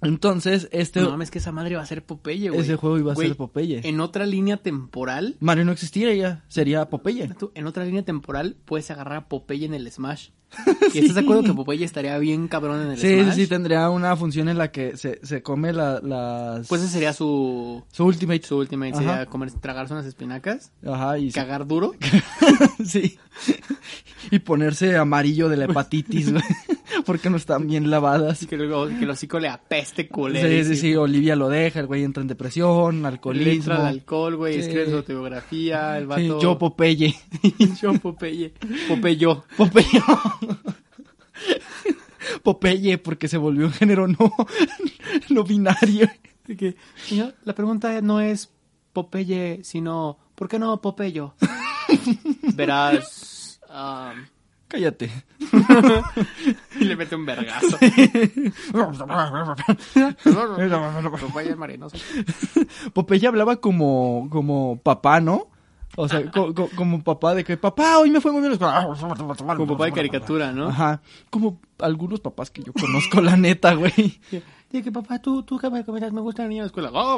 Entonces, 0.01 0.69
este 0.71 1.01
No 1.01 1.11
mames, 1.11 1.31
que 1.31 1.39
esa 1.39 1.51
madre 1.51 1.75
va 1.75 1.83
a 1.83 1.87
ser 1.87 2.05
Popeye, 2.05 2.51
güey. 2.51 2.61
ese 2.61 2.77
juego 2.77 2.99
iba 2.99 3.13
a 3.13 3.15
Güey, 3.15 3.29
ser 3.29 3.37
Popeye. 3.37 3.81
En 3.89 4.01
otra 4.01 4.27
línea 4.27 4.57
temporal, 4.59 5.37
Mario 5.41 5.65
no 5.65 5.73
existiría, 5.73 6.45
sería 6.49 6.89
Popeye. 6.89 7.29
en 7.55 7.67
otra 7.67 7.85
línea 7.85 8.05
temporal 8.05 8.57
puedes 8.65 8.91
agarrar 8.93 9.17
a 9.19 9.29
Popeye 9.29 9.67
en 9.67 9.75
el 9.75 9.91
Smash. 9.91 10.29
¿Y 10.95 10.99
estás 11.01 11.15
de 11.17 11.21
acuerdo 11.21 11.43
que 11.43 11.53
Popeye 11.53 11.85
estaría 11.85 12.17
bien 12.19 12.49
cabrón 12.49 12.81
en 12.83 12.91
el 12.93 12.97
Sí, 12.99 13.07
sí, 13.09 13.23
Smash? 13.23 13.35
sí, 13.35 13.47
tendría 13.47 13.91
una 13.91 14.17
función 14.17 14.49
en 14.49 14.57
la 14.59 14.71
que 14.73 14.97
se, 14.97 15.21
se 15.23 15.43
come 15.43 15.73
la, 15.73 16.01
las... 16.01 16.67
Pues 16.69 16.83
ese 16.83 16.91
sería 16.93 17.13
su, 17.13 17.83
su 17.93 18.05
ultimate. 18.05 18.43
su 18.47 18.57
ultimate, 18.57 18.93
Ajá. 18.93 18.99
sería 19.01 19.27
comer, 19.27 19.53
tragarse 19.53 19.93
unas 19.93 20.07
espinacas, 20.07 20.73
Ajá, 20.87 21.19
y 21.19 21.31
cagar 21.33 21.67
duro. 21.67 21.93
sí. 22.85 23.19
y 24.31 24.39
ponerse 24.41 24.97
amarillo 24.97 25.49
de 25.49 25.57
la 25.59 25.65
hepatitis, 25.67 26.33
güey, 26.33 26.45
porque 27.09 27.31
no 27.31 27.39
están 27.39 27.67
bien 27.67 27.91
lavadas. 27.91 28.47
Que 28.47 28.57
luego 28.59 28.87
que 28.87 29.05
el 29.05 29.11
hocico 29.11 29.41
le 29.41 29.49
apeste 29.49 30.03
Sí, 30.03 30.09
culero. 30.09 30.65
sí, 30.65 30.77
sí, 30.77 30.95
Olivia 30.95 31.35
lo 31.37 31.49
deja, 31.49 31.81
el 31.81 31.87
güey 31.87 32.05
entra 32.05 32.21
en 32.21 32.29
depresión, 32.29 33.01
Le 33.03 33.09
alcoholismo. 33.09 33.51
entra 33.53 33.77
el 33.77 33.87
alcohol, 33.87 34.37
güey, 34.37 34.55
Sí. 34.55 34.61
escribe 34.61 34.91
su 34.91 34.97
autobiografía, 34.97 35.97
el 35.97 36.07
vato... 36.07 36.21
Sí, 36.21 36.29
yo 36.43 36.59
Popeye. 36.59 37.15
yo 37.83 37.95
Popeye. 37.95 38.53
Popeyo. 38.89 39.45
Popeye. 39.57 39.89
Popeye, 42.43 42.99
porque 42.99 43.29
se 43.29 43.37
volvió 43.39 43.67
un 43.67 43.73
género 43.73 44.07
no, 44.07 44.33
no 45.31 45.45
binario. 45.45 46.09
Que, 46.47 46.77
señor, 47.07 47.35
la 47.45 47.55
pregunta 47.55 48.01
no 48.03 48.21
es 48.21 48.51
Popeye, 48.93 49.61
sino 49.65 50.19
¿por 50.35 50.49
qué 50.49 50.59
no 50.59 50.81
Popeyo? 50.81 51.35
Verás. 52.55 53.61
ah, 53.69 54.15
Cállate. 54.69 55.11
y 56.79 56.85
le 56.85 56.95
mete 56.95 57.17
un 57.17 57.25
vergazo. 57.25 57.79
Popeye 61.19 61.51
es 61.51 61.57
marinoso. 61.57 61.97
Popeye 62.93 63.27
hablaba 63.27 63.57
como, 63.57 64.29
como 64.31 64.79
papá, 64.83 65.21
¿no? 65.21 65.49
O 66.01 66.09
sea, 66.09 66.31
co- 66.31 66.55
co- 66.55 66.71
como 66.77 67.03
papá 67.03 67.35
de 67.35 67.43
que, 67.43 67.57
papá, 67.57 67.99
hoy 67.99 68.11
me 68.11 68.21
fue 68.21 68.31
muy 68.31 68.41
bien. 68.41 68.53
Como 69.57 69.67
papá 69.73 69.85
de 69.87 69.91
caricatura, 69.93 70.53
¿no? 70.53 70.69
Ajá. 70.69 71.01
Como 71.29 71.61
algunos 71.81 72.21
papás 72.21 72.51
que 72.51 72.63
yo 72.63 72.73
conozco, 72.73 73.21
la 73.21 73.37
neta, 73.37 73.75
güey. 73.75 73.93
Dice 74.71 74.85
que 74.85 74.93
papá, 74.93 75.19
tú, 75.19 75.43
tú 75.43 75.59
qué 75.59 75.69
me 75.71 75.85
comentas, 75.85 76.13
me 76.13 76.21
gusta 76.21 76.43
la 76.43 76.49
niña 76.51 76.63
de 76.63 76.67
la 76.67 76.67
escuela. 76.67 76.91
Ah, 76.95 77.17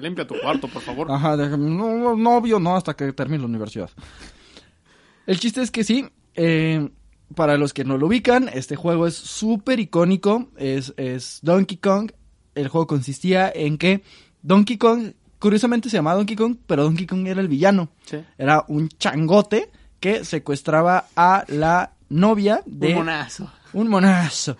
Limpia 0.00 0.26
tu 0.26 0.34
cuarto, 0.40 0.66
por 0.68 0.82
favor. 0.82 1.10
Ajá, 1.12 1.36
no, 1.36 1.56
no, 1.56 2.16
novio, 2.16 2.58
no, 2.58 2.74
hasta 2.74 2.94
que 2.94 3.12
termine 3.12 3.40
la 3.40 3.46
universidad. 3.48 3.90
El 5.26 5.38
chiste 5.38 5.62
es 5.62 5.70
que 5.70 5.84
sí, 5.84 6.06
eh, 6.34 6.88
para 7.34 7.56
los 7.58 7.72
que 7.72 7.84
no 7.84 7.96
lo 7.98 8.06
ubican, 8.08 8.48
este 8.52 8.76
juego 8.76 9.06
es 9.06 9.14
súper 9.14 9.78
icónico, 9.78 10.48
es, 10.56 10.94
es 10.96 11.38
Donkey 11.42 11.76
Kong. 11.76 12.10
El 12.54 12.68
juego 12.68 12.86
consistía 12.86 13.50
en 13.54 13.78
que 13.78 14.02
Donkey 14.42 14.76
Kong 14.76 15.12
curiosamente 15.42 15.90
se 15.90 15.96
llamaba 15.96 16.16
Donkey 16.16 16.36
Kong, 16.36 16.56
pero 16.66 16.84
Donkey 16.84 17.04
Kong 17.04 17.26
era 17.26 17.40
el 17.40 17.48
villano. 17.48 17.88
Sí. 18.04 18.18
Era 18.38 18.64
un 18.68 18.88
changote 18.88 19.70
que 19.98 20.24
secuestraba 20.24 21.06
a 21.16 21.44
la 21.48 21.94
novia 22.08 22.62
de... 22.64 22.90
Un 22.90 22.94
monazo. 22.94 23.52
Un 23.72 23.88
monazo. 23.88 24.56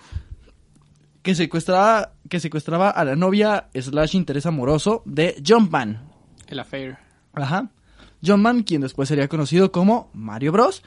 Que 1.23 1.37
secuestraba, 1.37 2.15
que 2.29 2.41
secuestraba 2.41 2.91
a 2.91 3.05
la 3.05 3.15
novia 3.15 3.69
slash 3.75 4.17
interés 4.17 4.45
amoroso 4.45 5.03
de 5.05 5.41
Jumpman. 5.47 6.03
El 6.49 6.59
affair. 6.59 6.99
Ajá. 7.33 7.71
Jumpman, 8.25 8.65
quien 8.65 8.81
después 8.81 9.09
sería 9.09 9.29
conocido 9.29 9.71
como 9.71 10.11
Mario 10.15 10.51
Bros. 10.51 10.83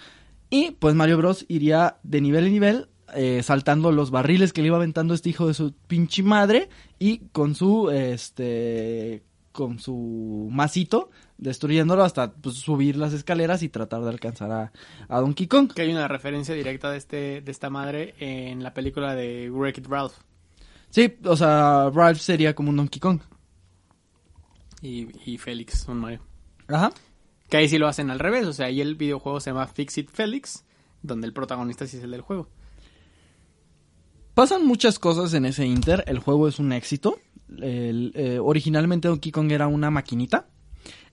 Y 0.49 0.71
pues 0.71 0.93
Mario 0.93 1.17
Bros 1.17 1.45
iría 1.47 1.97
de 2.03 2.19
nivel 2.19 2.47
en 2.47 2.51
nivel, 2.51 2.89
eh, 3.13 3.43
saltando 3.43 3.91
los 3.91 4.09
barriles 4.11 4.53
que 4.53 4.61
le 4.61 4.67
iba 4.67 4.77
aventando 4.77 5.13
este 5.13 5.29
hijo 5.29 5.47
de 5.47 5.53
su 5.53 5.73
pinche 5.87 6.23
madre. 6.23 6.69
Y 6.97 7.19
con 7.31 7.55
su, 7.55 7.89
este, 7.91 9.23
con 9.51 9.79
su 9.79 10.49
masito, 10.51 11.09
destruyéndolo 11.37 12.03
hasta 12.03 12.33
pues, 12.33 12.55
subir 12.55 12.95
las 12.95 13.13
escaleras 13.13 13.63
y 13.63 13.69
tratar 13.69 14.01
de 14.01 14.09
alcanzar 14.09 14.51
a, 14.51 14.71
a 15.07 15.19
Donkey 15.19 15.47
Kong. 15.47 15.71
Que 15.73 15.83
hay 15.83 15.91
una 15.91 16.07
referencia 16.07 16.55
directa 16.55 16.91
de, 16.91 16.97
este, 16.97 17.41
de 17.41 17.51
esta 17.51 17.69
madre 17.69 18.15
en 18.19 18.63
la 18.63 18.73
película 18.73 19.15
de 19.15 19.49
Wreck-It 19.51 19.87
Ralph. 19.87 20.13
Sí, 20.89 21.13
o 21.25 21.35
sea, 21.35 21.89
Ralph 21.93 22.19
sería 22.19 22.55
como 22.55 22.69
un 22.69 22.77
Donkey 22.77 22.99
Kong. 22.99 23.19
Y, 24.81 25.07
y 25.29 25.37
Félix 25.37 25.79
son 25.79 25.97
Mario. 25.97 26.21
Ajá. 26.67 26.91
Que 27.49 27.57
ahí 27.57 27.67
sí 27.67 27.77
lo 27.77 27.87
hacen 27.87 28.09
al 28.09 28.19
revés. 28.19 28.45
O 28.45 28.53
sea, 28.53 28.67
ahí 28.67 28.81
el 28.81 28.95
videojuego 28.95 29.39
se 29.39 29.49
llama 29.49 29.67
Fix 29.67 29.97
It 29.97 30.09
Félix, 30.09 30.63
donde 31.01 31.27
el 31.27 31.33
protagonista 31.33 31.85
sí 31.85 31.97
es 31.97 32.03
el 32.03 32.11
del 32.11 32.21
juego. 32.21 32.49
Pasan 34.35 34.65
muchas 34.65 34.99
cosas 34.99 35.33
en 35.33 35.45
ese 35.45 35.65
Inter. 35.65 36.03
El 36.07 36.19
juego 36.19 36.47
es 36.47 36.59
un 36.59 36.71
éxito. 36.71 37.19
El, 37.57 38.11
eh, 38.15 38.37
originalmente 38.39 39.07
Donkey 39.07 39.31
Kong 39.31 39.51
era 39.51 39.67
una 39.67 39.89
maquinita. 39.89 40.47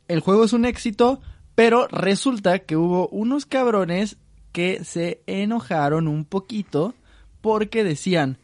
El 0.09 0.21
juego 0.21 0.45
es 0.45 0.53
un 0.53 0.65
éxito, 0.65 1.21
pero 1.55 1.87
resulta 1.89 2.59
que 2.61 2.77
hubo 2.77 3.09
unos 3.09 3.47
cabrones 3.47 4.17
que 4.51 4.85
se 4.85 5.23
enojaron 5.27 6.09
un 6.09 6.25
poquito 6.25 6.95
porque 7.41 7.85
decían, 7.85 8.39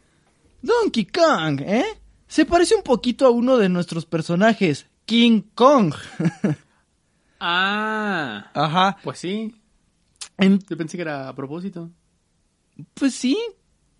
Donkey 0.61 1.05
Kong, 1.05 1.61
¿eh? 1.61 1.85
Se 2.27 2.45
parece 2.45 2.75
un 2.75 2.83
poquito 2.83 3.25
a 3.25 3.31
uno 3.31 3.57
de 3.57 3.69
nuestros 3.69 4.05
personajes, 4.05 4.87
King 5.05 5.41
Kong. 5.55 5.93
Ah, 7.41 8.51
Ajá. 8.53 8.97
pues 9.01 9.19
sí. 9.19 9.55
En- 10.37 10.59
Yo 10.69 10.75
pensé 10.77 10.97
que 10.97 11.03
era 11.03 11.29
a 11.29 11.33
propósito. 11.35 11.89
Pues 12.93 13.13
sí, 13.15 13.37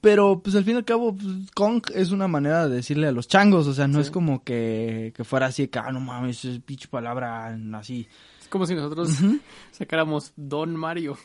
pero 0.02 0.40
pues 0.42 0.56
al 0.56 0.64
fin 0.64 0.76
y 0.76 0.78
al 0.78 0.86
cabo 0.86 1.14
pues, 1.16 1.28
Kong 1.54 1.84
es 1.94 2.12
una 2.12 2.28
manera 2.28 2.68
de 2.68 2.78
decirle 2.78 3.08
a 3.08 3.12
los 3.12 3.28
changos, 3.28 3.68
o 3.68 3.74
sea, 3.74 3.88
no 3.88 4.00
Sí. 4.00 4.06
es 4.06 4.12
como 4.12 4.44
que, 4.44 5.14
que 5.16 5.24
fuera 5.24 5.48
así, 5.48 5.68
que, 5.68 5.80
ah, 5.80 5.92
no 5.92 6.00
mames, 6.00 6.46
es 6.46 6.60
pinche 6.60 6.88
palabra 6.88 7.56
así. 7.76 8.08
Es 8.42 8.48
como 8.48 8.66
si 8.66 8.76
nosotros 8.76 9.10
sacáramos 9.72 10.34
Don 10.36 10.76
Mario. 10.76 11.18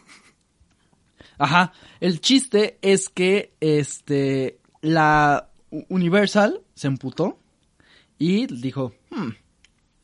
Ajá, 1.38 1.72
el 2.00 2.20
chiste 2.20 2.78
es 2.82 3.08
que 3.08 3.54
este 3.60 4.58
la 4.82 5.48
Universal 5.88 6.60
se 6.74 6.86
emputó 6.86 7.38
y 8.18 8.46
dijo, 8.46 8.92
"Hmm, 9.10 9.30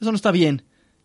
eso 0.00 0.11
no 0.11 0.17
está 0.17 0.31
bien. 0.33 0.62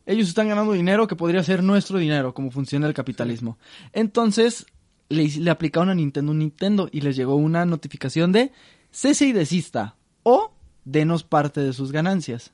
Ellos 0.08 0.28
están 0.28 0.48
ganando 0.48 0.72
dinero 0.74 1.08
que 1.08 1.16
podría 1.16 1.44
ser 1.44 1.64
nuestro 1.64 1.98
dinero, 1.98 2.34
como 2.34 2.52
funciona 2.52 2.88
el 2.88 2.94
capitalismo. 2.94 3.58
Entonces 3.92 4.66
le, 5.10 5.28
le 5.28 5.50
aplicaron 5.52 5.90
a 5.90 5.96
Nintendo 5.96 6.32
un 6.32 6.40
Nintendo 6.40 6.90
y 6.92 7.02
les 7.02 7.16
llegó 7.16 7.36
una 7.36 7.66
notificación 7.66 8.32
de 8.32 8.52
cese 8.92 9.28
y 9.28 9.32
desista 9.32 9.96
o 10.24 10.54
denos 10.84 11.24
parte 11.24 11.62
de 11.62 11.74
sus 11.74 11.92
ganancias. 11.92 12.52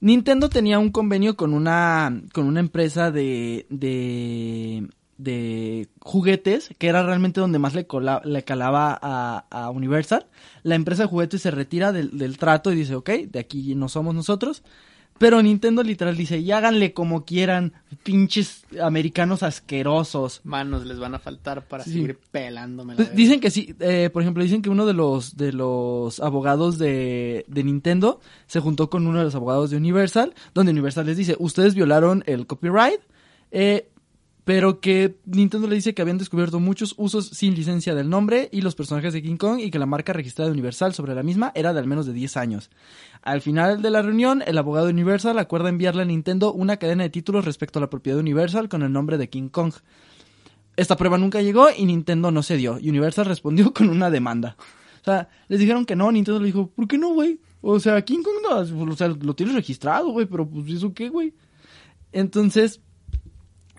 Nintendo 0.00 0.48
tenía 0.50 0.78
un 0.78 0.90
convenio 0.90 1.36
con 1.36 1.54
una, 1.54 2.22
con 2.34 2.46
una 2.46 2.60
empresa 2.60 3.10
de, 3.10 3.66
de, 3.70 4.88
de 5.16 5.88
juguetes, 6.00 6.74
que 6.78 6.88
era 6.88 7.02
realmente 7.02 7.40
donde 7.40 7.58
más 7.58 7.74
le, 7.74 7.86
cola- 7.86 8.20
le 8.22 8.42
calaba 8.44 8.98
a, 9.00 9.46
a 9.50 9.70
Universal. 9.70 10.26
La 10.62 10.74
empresa 10.74 11.04
de 11.04 11.08
juguetes 11.08 11.40
se 11.40 11.50
retira 11.50 11.92
del, 11.92 12.18
del 12.18 12.36
trato 12.36 12.70
y 12.70 12.76
dice, 12.76 12.94
ok, 12.96 13.10
de 13.30 13.38
aquí 13.38 13.74
no 13.74 13.88
somos 13.88 14.14
nosotros. 14.14 14.62
Pero 15.18 15.40
Nintendo 15.42 15.82
literal 15.84 16.16
dice, 16.16 16.38
y 16.38 16.50
háganle 16.50 16.92
como 16.92 17.24
quieran, 17.24 17.72
pinches 18.02 18.64
americanos 18.82 19.42
asquerosos. 19.44 20.40
Manos 20.44 20.84
les 20.86 20.98
van 20.98 21.14
a 21.14 21.18
faltar 21.18 21.66
para 21.68 21.84
Sí. 21.84 21.92
seguir 21.92 22.18
pelándome 22.32 22.94
la 22.96 23.04
dicen 23.04 23.38
que 23.40 23.50
sí, 23.50 23.74
eh, 23.80 24.10
por 24.12 24.22
ejemplo, 24.22 24.42
dicen 24.42 24.60
que 24.60 24.70
uno 24.70 24.86
de 24.86 24.92
los 24.92 25.36
de 25.36 25.52
los 25.52 26.18
abogados 26.20 26.78
de, 26.78 27.44
de 27.48 27.64
Nintendo 27.64 28.20
se 28.46 28.60
juntó 28.60 28.90
con 28.90 29.06
uno 29.06 29.18
de 29.18 29.24
los 29.24 29.34
abogados 29.34 29.70
de 29.70 29.76
Universal, 29.76 30.34
donde 30.52 30.72
Universal 30.72 31.06
les 31.06 31.16
dice, 31.16 31.36
ustedes 31.38 31.74
violaron 31.74 32.24
el 32.26 32.46
copyright, 32.46 33.00
eh, 33.52 33.88
pero 34.44 34.80
que 34.80 35.16
Nintendo 35.24 35.66
le 35.66 35.74
dice 35.74 35.94
que 35.94 36.02
habían 36.02 36.18
descubierto 36.18 36.60
muchos 36.60 36.94
usos 36.98 37.28
sin 37.28 37.54
licencia 37.54 37.94
del 37.94 38.10
nombre 38.10 38.50
y 38.52 38.60
los 38.60 38.74
personajes 38.74 39.14
de 39.14 39.22
King 39.22 39.36
Kong 39.36 39.58
y 39.58 39.70
que 39.70 39.78
la 39.78 39.86
marca 39.86 40.12
registrada 40.12 40.48
de 40.48 40.52
Universal 40.52 40.92
sobre 40.92 41.14
la 41.14 41.22
misma 41.22 41.50
era 41.54 41.72
de 41.72 41.80
al 41.80 41.86
menos 41.86 42.04
de 42.04 42.12
10 42.12 42.36
años. 42.36 42.70
Al 43.22 43.40
final 43.40 43.80
de 43.80 43.90
la 43.90 44.02
reunión, 44.02 44.42
el 44.46 44.58
abogado 44.58 44.88
Universal 44.88 45.38
acuerda 45.38 45.70
enviarle 45.70 46.02
a 46.02 46.06
Nintendo 46.06 46.52
una 46.52 46.76
cadena 46.76 47.04
de 47.04 47.10
títulos 47.10 47.46
respecto 47.46 47.78
a 47.78 47.82
la 47.82 47.90
propiedad 47.90 48.18
de 48.18 48.22
Universal 48.22 48.68
con 48.68 48.82
el 48.82 48.92
nombre 48.92 49.16
de 49.16 49.30
King 49.30 49.48
Kong. 49.48 49.72
Esta 50.76 50.96
prueba 50.96 51.16
nunca 51.16 51.40
llegó 51.40 51.68
y 51.74 51.86
Nintendo 51.86 52.30
no 52.30 52.42
cedió. 52.42 52.74
Universal 52.74 53.24
respondió 53.24 53.72
con 53.72 53.88
una 53.88 54.10
demanda. 54.10 54.56
O 55.00 55.04
sea, 55.04 55.28
les 55.48 55.60
dijeron 55.60 55.86
que 55.86 55.96
no, 55.96 56.12
Nintendo 56.12 56.40
le 56.40 56.46
dijo, 56.46 56.68
¿por 56.68 56.86
qué 56.86 56.98
no, 56.98 57.14
güey? 57.14 57.40
O 57.62 57.80
sea, 57.80 58.02
King 58.02 58.22
Kong 58.22 58.36
no, 58.42 58.90
o 58.92 58.96
sea, 58.96 59.08
lo 59.08 59.34
tienes 59.34 59.54
registrado, 59.54 60.10
güey, 60.10 60.26
pero 60.26 60.46
pues 60.46 60.70
eso 60.70 60.92
qué, 60.92 61.08
güey. 61.08 61.32
Entonces, 62.12 62.80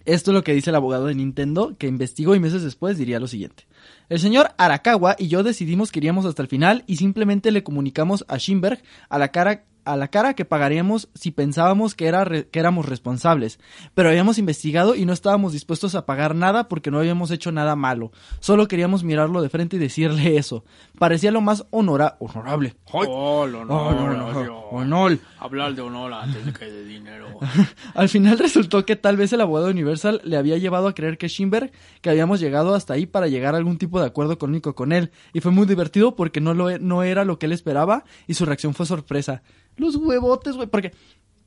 esto 0.05 0.31
es 0.31 0.35
lo 0.35 0.43
que 0.43 0.53
dice 0.53 0.69
el 0.69 0.75
abogado 0.75 1.07
de 1.07 1.15
Nintendo, 1.15 1.75
que 1.77 1.87
investigó 1.87 2.35
y 2.35 2.39
meses 2.39 2.63
después 2.63 2.97
diría 2.97 3.19
lo 3.19 3.27
siguiente. 3.27 3.65
El 4.09 4.19
señor 4.19 4.51
Arakawa 4.57 5.15
y 5.17 5.27
yo 5.27 5.43
decidimos 5.43 5.91
que 5.91 5.99
iríamos 5.99 6.25
hasta 6.25 6.41
el 6.41 6.47
final 6.47 6.83
y 6.87 6.97
simplemente 6.97 7.51
le 7.51 7.63
comunicamos 7.63 8.25
a 8.27 8.37
Shimberg 8.37 8.81
a 9.09 9.17
la 9.17 9.29
cara 9.29 9.63
a 9.85 9.95
la 9.95 10.07
cara 10.09 10.33
que 10.33 10.45
pagaríamos 10.45 11.09
si 11.13 11.31
pensábamos 11.31 11.95
que, 11.95 12.07
era 12.07 12.25
re- 12.25 12.47
que 12.49 12.59
éramos 12.59 12.85
responsables. 12.85 13.59
Pero 13.93 14.09
habíamos 14.09 14.37
investigado 14.37 14.95
y 14.95 15.05
no 15.05 15.13
estábamos 15.13 15.53
dispuestos 15.53 15.95
a 15.95 16.05
pagar 16.05 16.35
nada 16.35 16.67
porque 16.67 16.91
no 16.91 16.97
habíamos 16.99 17.31
hecho 17.31 17.51
nada 17.51 17.75
malo. 17.75 18.11
Solo 18.39 18.67
queríamos 18.67 19.03
mirarlo 19.03 19.41
de 19.41 19.49
frente 19.49 19.75
y 19.77 19.79
decirle 19.79 20.37
eso. 20.37 20.65
Parecía 20.99 21.31
lo 21.31 21.41
más 21.41 21.65
honora 21.71 22.17
honorable. 22.19 22.75
¡Ay! 22.93 23.07
Oh, 23.09 23.45
lo 23.47 23.61
Oh, 23.61 24.69
honor. 24.71 25.17
Hablar 25.39 25.75
de 25.75 25.81
honor 25.81 26.13
antes 26.13 26.45
de 26.45 26.53
que 26.53 26.65
de 26.65 26.85
dinero. 26.85 27.27
Al 27.93 28.09
final 28.09 28.37
resultó 28.39 28.85
que 28.85 28.95
tal 28.95 29.17
vez 29.17 29.31
el 29.33 29.41
abogado 29.41 29.69
Universal 29.69 30.21
le 30.23 30.37
había 30.37 30.57
llevado 30.57 30.87
a 30.87 30.93
creer 30.95 31.17
que 31.17 31.27
Shimberg 31.27 31.71
que 32.01 32.09
habíamos 32.09 32.39
llegado 32.39 32.73
hasta 32.75 32.93
ahí 32.93 33.05
para 33.05 33.27
llegar 33.27 33.53
a 33.53 33.57
algún 33.57 33.77
tipo 33.77 33.99
de 33.99 34.07
acuerdo 34.07 34.33
económico 34.33 34.73
con 34.75 34.91
él. 34.91 35.11
Y 35.33 35.41
fue 35.41 35.51
muy 35.51 35.65
divertido 35.67 36.15
porque 36.15 36.41
no, 36.41 36.53
lo, 36.53 36.69
e- 36.69 36.79
no 36.79 37.03
era 37.03 37.25
lo 37.25 37.37
que 37.39 37.45
él 37.45 37.51
esperaba 37.51 38.03
y 38.27 38.33
su 38.33 38.45
reacción 38.45 38.73
fue 38.73 38.85
sorpresa. 38.85 39.43
Los 39.77 39.95
huevotes, 39.95 40.55
güey, 40.55 40.67
porque 40.67 40.91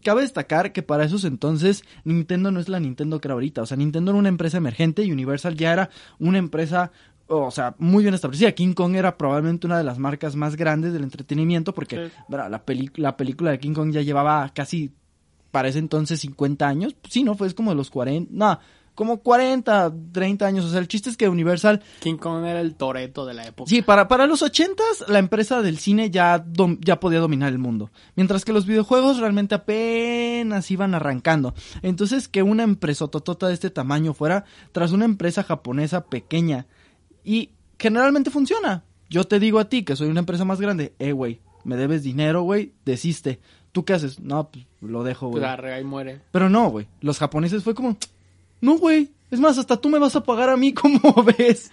cabe 0.02 0.22
destacar 0.22 0.72
que 0.72 0.82
para 0.82 1.04
esos 1.04 1.24
entonces 1.24 1.82
Nintendo 2.04 2.50
no 2.50 2.60
es 2.60 2.68
la 2.68 2.80
Nintendo 2.80 3.20
que 3.20 3.28
era 3.28 3.34
ahorita. 3.34 3.62
O 3.62 3.66
sea, 3.66 3.76
Nintendo 3.76 4.10
era 4.12 4.18
una 4.18 4.28
empresa 4.28 4.56
emergente 4.58 5.02
y 5.02 5.12
Universal 5.12 5.56
ya 5.56 5.72
era 5.72 5.90
una 6.18 6.38
empresa... 6.38 6.92
O 7.30 7.50
sea, 7.50 7.74
muy 7.78 8.02
bien 8.04 8.14
establecida. 8.14 8.52
King 8.52 8.72
Kong 8.72 8.94
era 8.96 9.18
probablemente 9.18 9.66
una 9.66 9.76
de 9.76 9.84
las 9.84 9.98
marcas 9.98 10.34
más 10.34 10.56
grandes 10.56 10.94
del 10.94 11.02
entretenimiento 11.02 11.74
porque 11.74 12.08
Sí. 12.08 12.12
la, 12.30 12.48
la 12.48 13.16
película 13.18 13.50
de 13.50 13.58
King 13.58 13.74
Kong 13.74 13.90
ya 13.92 14.00
llevaba 14.00 14.50
casi 14.54 14.92
para 15.50 15.68
ese 15.68 15.78
entonces 15.78 16.20
50 16.20 16.66
años. 16.66 16.96
Sí, 17.06 17.24
¿no? 17.24 17.34
Fue 17.34 17.46
es 17.46 17.52
como 17.52 17.70
de 17.70 17.76
los 17.76 17.90
40. 17.90 18.30
No, 18.34 18.58
como 18.98 19.18
40, 19.22 19.94
30 20.10 20.44
años. 20.44 20.64
O 20.64 20.70
sea, 20.70 20.80
el 20.80 20.88
chiste 20.88 21.08
es 21.08 21.16
que 21.16 21.28
Universal. 21.28 21.80
King 22.00 22.16
Kong 22.16 22.44
era 22.44 22.60
el 22.60 22.74
toreto 22.74 23.24
de 23.26 23.32
la 23.32 23.46
época. 23.46 23.70
Sí, 23.70 23.80
para, 23.80 24.08
para 24.08 24.26
los 24.26 24.42
80 24.42 24.82
la 25.06 25.20
empresa 25.20 25.62
del 25.62 25.78
cine 25.78 26.10
ya, 26.10 26.44
dom- 26.44 26.80
ya 26.84 26.98
podía 26.98 27.20
dominar 27.20 27.52
el 27.52 27.58
mundo. 27.60 27.92
Mientras 28.16 28.44
que 28.44 28.52
los 28.52 28.66
videojuegos 28.66 29.18
realmente 29.18 29.54
apenas 29.54 30.68
iban 30.72 30.94
arrancando. 30.94 31.54
Entonces, 31.82 32.26
que 32.26 32.42
una 32.42 32.64
empresa 32.64 33.06
totota 33.06 33.46
de 33.46 33.54
este 33.54 33.70
tamaño 33.70 34.14
fuera 34.14 34.44
tras 34.72 34.90
una 34.90 35.04
empresa 35.04 35.44
japonesa 35.44 36.06
pequeña. 36.06 36.66
Y 37.24 37.50
generalmente 37.78 38.30
funciona. 38.30 38.82
Yo 39.08 39.22
te 39.24 39.38
digo 39.38 39.60
a 39.60 39.68
ti 39.68 39.84
que 39.84 39.94
soy 39.94 40.08
una 40.08 40.20
empresa 40.20 40.44
más 40.44 40.60
grande. 40.60 40.94
Eh, 40.98 41.12
güey, 41.12 41.40
me 41.62 41.76
debes 41.76 42.02
dinero, 42.02 42.42
güey. 42.42 42.72
Desiste. 42.84 43.38
¿Tú 43.70 43.84
qué 43.84 43.92
haces? 43.92 44.18
No, 44.18 44.50
pues 44.50 44.66
lo 44.80 45.04
dejo, 45.04 45.28
güey. 45.28 45.44
Arre, 45.44 45.74
ahí 45.74 45.84
muere. 45.84 46.20
Pero 46.32 46.48
no, 46.48 46.68
güey. 46.70 46.88
Los 47.00 47.18
japoneses 47.18 47.62
fue 47.62 47.74
como, 47.74 47.96
no, 48.60 48.78
güey. 48.78 49.10
Es 49.30 49.40
más, 49.40 49.58
hasta 49.58 49.78
tú 49.80 49.88
me 49.88 49.98
vas 49.98 50.16
a 50.16 50.22
pagar 50.22 50.48
a 50.50 50.56
mí, 50.56 50.72
¿cómo 50.74 51.00
ves? 51.36 51.70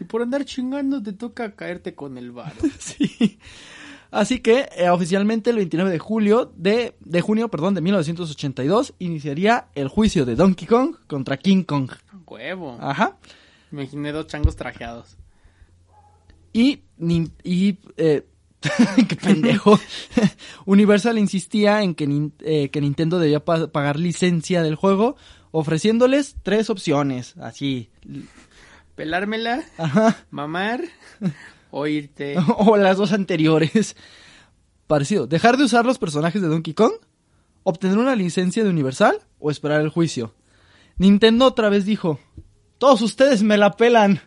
Y 0.00 0.04
por 0.04 0.22
andar 0.22 0.44
chingando 0.44 1.02
te 1.02 1.12
toca 1.12 1.52
caerte 1.52 1.94
con 1.94 2.18
el 2.18 2.32
bar. 2.32 2.52
sí. 2.78 3.38
Así 4.10 4.40
que 4.40 4.68
eh, 4.76 4.90
oficialmente 4.90 5.48
el 5.50 5.56
29 5.56 5.90
de 5.90 5.98
julio 5.98 6.52
de, 6.56 6.94
de 7.00 7.20
junio, 7.22 7.48
perdón, 7.48 7.74
de 7.74 7.80
1982 7.80 8.92
iniciaría 8.98 9.68
el 9.74 9.88
juicio 9.88 10.26
de 10.26 10.34
Donkey 10.36 10.66
Kong 10.68 10.96
contra 11.06 11.38
King 11.38 11.62
Kong. 11.62 11.90
Huevo. 12.26 12.76
Ajá. 12.80 13.16
Me 13.70 13.82
imaginé 13.84 14.12
dos 14.12 14.26
changos 14.26 14.54
trajeados. 14.56 15.16
Y, 16.52 16.80
eh, 17.96 18.26
Qué 19.08 19.16
pendejo. 19.16 19.80
Universal 20.66 21.18
insistía 21.18 21.82
en 21.82 21.94
que, 21.94 22.30
eh, 22.40 22.68
que 22.70 22.80
Nintendo 22.80 23.18
debía 23.18 23.44
pa- 23.44 23.68
pagar 23.68 23.98
licencia 23.98 24.62
del 24.62 24.74
juego, 24.76 25.16
ofreciéndoles 25.52 26.34
tres 26.42 26.68
opciones, 26.70 27.36
así. 27.38 27.90
Pelármela, 28.96 29.62
Ajá. 29.78 30.16
mamar, 30.30 30.80
o 31.70 31.86
irte. 31.86 32.36
o 32.58 32.76
las 32.76 32.96
dos 32.96 33.12
anteriores. 33.12 33.96
Parecido. 34.88 35.26
Dejar 35.26 35.56
de 35.56 35.64
usar 35.64 35.86
los 35.86 35.98
personajes 35.98 36.42
de 36.42 36.48
Donkey 36.48 36.74
Kong, 36.74 36.92
obtener 37.62 37.96
una 37.98 38.16
licencia 38.16 38.64
de 38.64 38.70
Universal 38.70 39.20
o 39.38 39.50
esperar 39.50 39.80
el 39.80 39.88
juicio. 39.88 40.34
Nintendo 40.98 41.46
otra 41.46 41.68
vez 41.70 41.84
dijo, 41.86 42.18
todos 42.78 43.00
ustedes 43.00 43.42
me 43.42 43.56
la 43.56 43.72
pelan. 43.72 44.20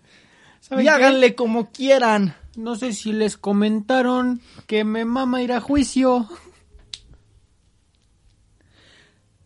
¿Saben 0.62 0.84
Y 0.84 0.88
qué? 0.88 0.90
háganle 0.94 1.36
como 1.36 1.72
quieran. 1.72 2.36
No 2.56 2.76
sé 2.76 2.94
si 2.94 3.12
les 3.14 3.38
comentaron 3.38 4.42
que 4.66 4.84
me 4.84 5.06
mama 5.06 5.42
ir 5.44 5.52
a 5.52 5.60
juicio. 5.60 6.28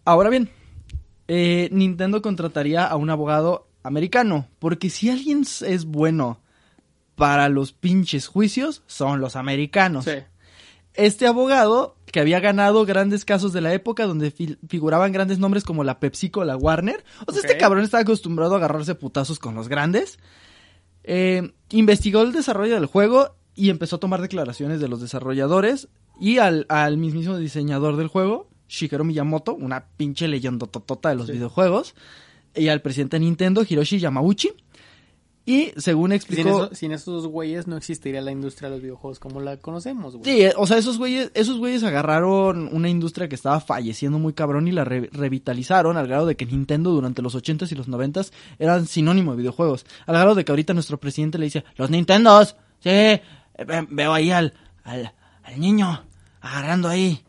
Ahora 0.06 0.30
bien, 0.30 0.50
eh, 1.30 1.70
Nintendo 1.72 2.22
contrataría 2.22 2.86
a 2.86 2.98
un 2.98 3.10
abogado 3.10 3.68
americano, 3.84 4.48
porque 4.60 4.90
si 4.90 5.10
alguien 5.10 5.46
es 5.66 5.86
bueno 5.86 6.42
para 7.16 7.48
los 7.50 7.72
pinches 7.72 8.28
juicios, 8.28 8.84
son 8.88 9.22
los 9.22 9.36
americanos. 9.38 10.06
Sí. 10.06 10.12
Este 10.96 11.28
abogado, 11.28 11.96
que 12.12 12.20
había 12.20 12.40
ganado 12.40 12.84
grandes 12.86 13.24
casos 13.24 13.54
de 13.54 13.62
la 13.62 13.74
época 13.74 14.06
donde 14.06 14.32
fi- 14.32 14.58
figuraban 14.68 15.12
grandes 15.12 15.38
nombres 15.40 15.64
como 15.64 15.84
la 15.84 16.00
PepsiCo, 16.00 16.44
la 16.44 16.58
Warner, 16.58 17.04
o 17.28 17.32
sea, 17.32 17.42
este 17.42 17.58
cabrón 17.58 17.84
estaba 17.84 18.02
acostumbrado 18.02 18.56
a 18.56 18.58
agarrarse 18.58 18.96
putazos 18.96 19.38
con 19.40 19.54
los 19.56 19.70
grandes, 19.70 20.18
eh, 21.04 21.54
investigó 21.70 22.22
el 22.22 22.32
desarrollo 22.34 22.74
del 22.76 22.86
juego 22.88 23.36
y 23.56 23.70
empezó 23.70 23.98
a 23.98 24.00
tomar 24.00 24.22
declaraciones 24.22 24.80
de 24.82 24.88
los 24.90 25.00
desarrolladores 25.00 25.88
y 26.20 26.40
al, 26.40 26.66
al 26.70 26.98
mismísimo 26.98 27.38
diseñador 27.38 27.96
del 27.96 28.08
juego, 28.08 28.49
Shigeru 28.70 29.04
Miyamoto, 29.04 29.54
una 29.56 29.84
pinche 29.98 30.28
leyenda 30.30 30.68
totota 30.68 31.10
de 31.10 31.16
los 31.16 31.26
Sí. 31.28 31.34
videojuegos, 31.34 31.96
y 32.56 32.68
al 32.70 32.82
presidente 32.82 33.18
de 33.18 33.22
Nintendo, 33.26 33.66
Hiroshi 33.68 34.00
Yamauchi. 34.00 34.52
Y 35.46 35.72
según 35.78 36.10
Sin, 36.12 36.16
explicó... 36.16 36.50
eso- 36.66 36.76
sin 36.76 36.92
esos 36.92 37.24
dos 37.24 37.28
güeyes 37.32 37.66
no 37.66 37.76
existiría 37.76 38.22
la 38.22 38.32
industria 38.32 38.70
de 38.70 38.76
los 38.76 38.84
videojuegos 38.84 39.20
como 39.20 39.40
la 39.42 39.58
conocemos, 39.58 40.16
güey. 40.16 40.24
Sí, 40.26 40.44
eh, 40.44 40.54
o 40.56 40.68
sea, 40.68 40.78
esos 40.78 41.00
güeyes, 41.00 41.32
esos 41.34 41.58
güeyes 41.58 41.84
agarraron 41.84 42.70
una 42.72 42.88
industria 42.88 43.28
que 43.28 43.34
estaba 43.34 43.60
falleciendo 43.60 44.20
muy 44.20 44.34
cabrón 44.34 44.68
y 44.68 44.72
la 44.72 44.84
re- 44.86 45.10
revitalizaron 45.12 45.98
al 45.98 46.08
grado 46.08 46.28
de 46.28 46.36
que 46.36 46.46
Nintendo 46.46 46.92
durante 46.92 47.24
los 47.24 47.34
80s 47.36 47.72
y 47.72 47.76
los 47.76 47.88
90s 47.88 48.32
eran 48.60 48.86
sinónimo 48.86 49.32
de 49.32 49.38
videojuegos. 49.38 49.88
Al 50.06 50.16
grado 50.18 50.36
de 50.36 50.46
que 50.46 50.52
ahorita 50.52 50.76
nuestro 50.76 51.00
presidente 51.00 51.40
le 51.40 51.46
dice, 51.46 51.64
los 51.78 51.90
Nintendos, 51.90 52.56
sí, 52.82 52.90
eh, 52.90 53.22
ve- 53.66 53.88
veo 53.90 54.14
ahí 54.14 54.30
al, 54.30 54.54
al, 54.84 55.14
al 55.44 55.60
niño 55.60 56.04
agarrando 56.42 56.90
ahí 56.90 57.24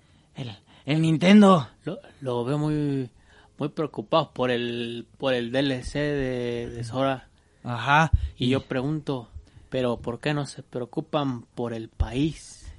el, 0.87 1.03
Nintendo. 1.03 1.69
Lo, 1.85 1.99
lo 2.21 2.45
veo 2.45 2.59
muy 2.59 3.11
muy 3.59 3.69
preocupado 3.69 4.33
por 4.33 4.51
el 4.51 5.07
por 5.19 5.35
el 5.35 5.53
DLC 5.53 5.95
de, 5.95 6.71
de 6.75 6.85
Sora. 6.85 7.29
Ajá. 7.63 8.11
Y 8.37 8.49
yo 8.49 8.63
pregunto, 8.63 9.29
pero 9.69 9.99
¿por 9.99 10.19
qué 10.21 10.33
no 10.35 10.47
se 10.47 10.63
preocupan 10.63 11.43
por 11.55 11.75
el 11.75 11.89
país? 11.89 12.73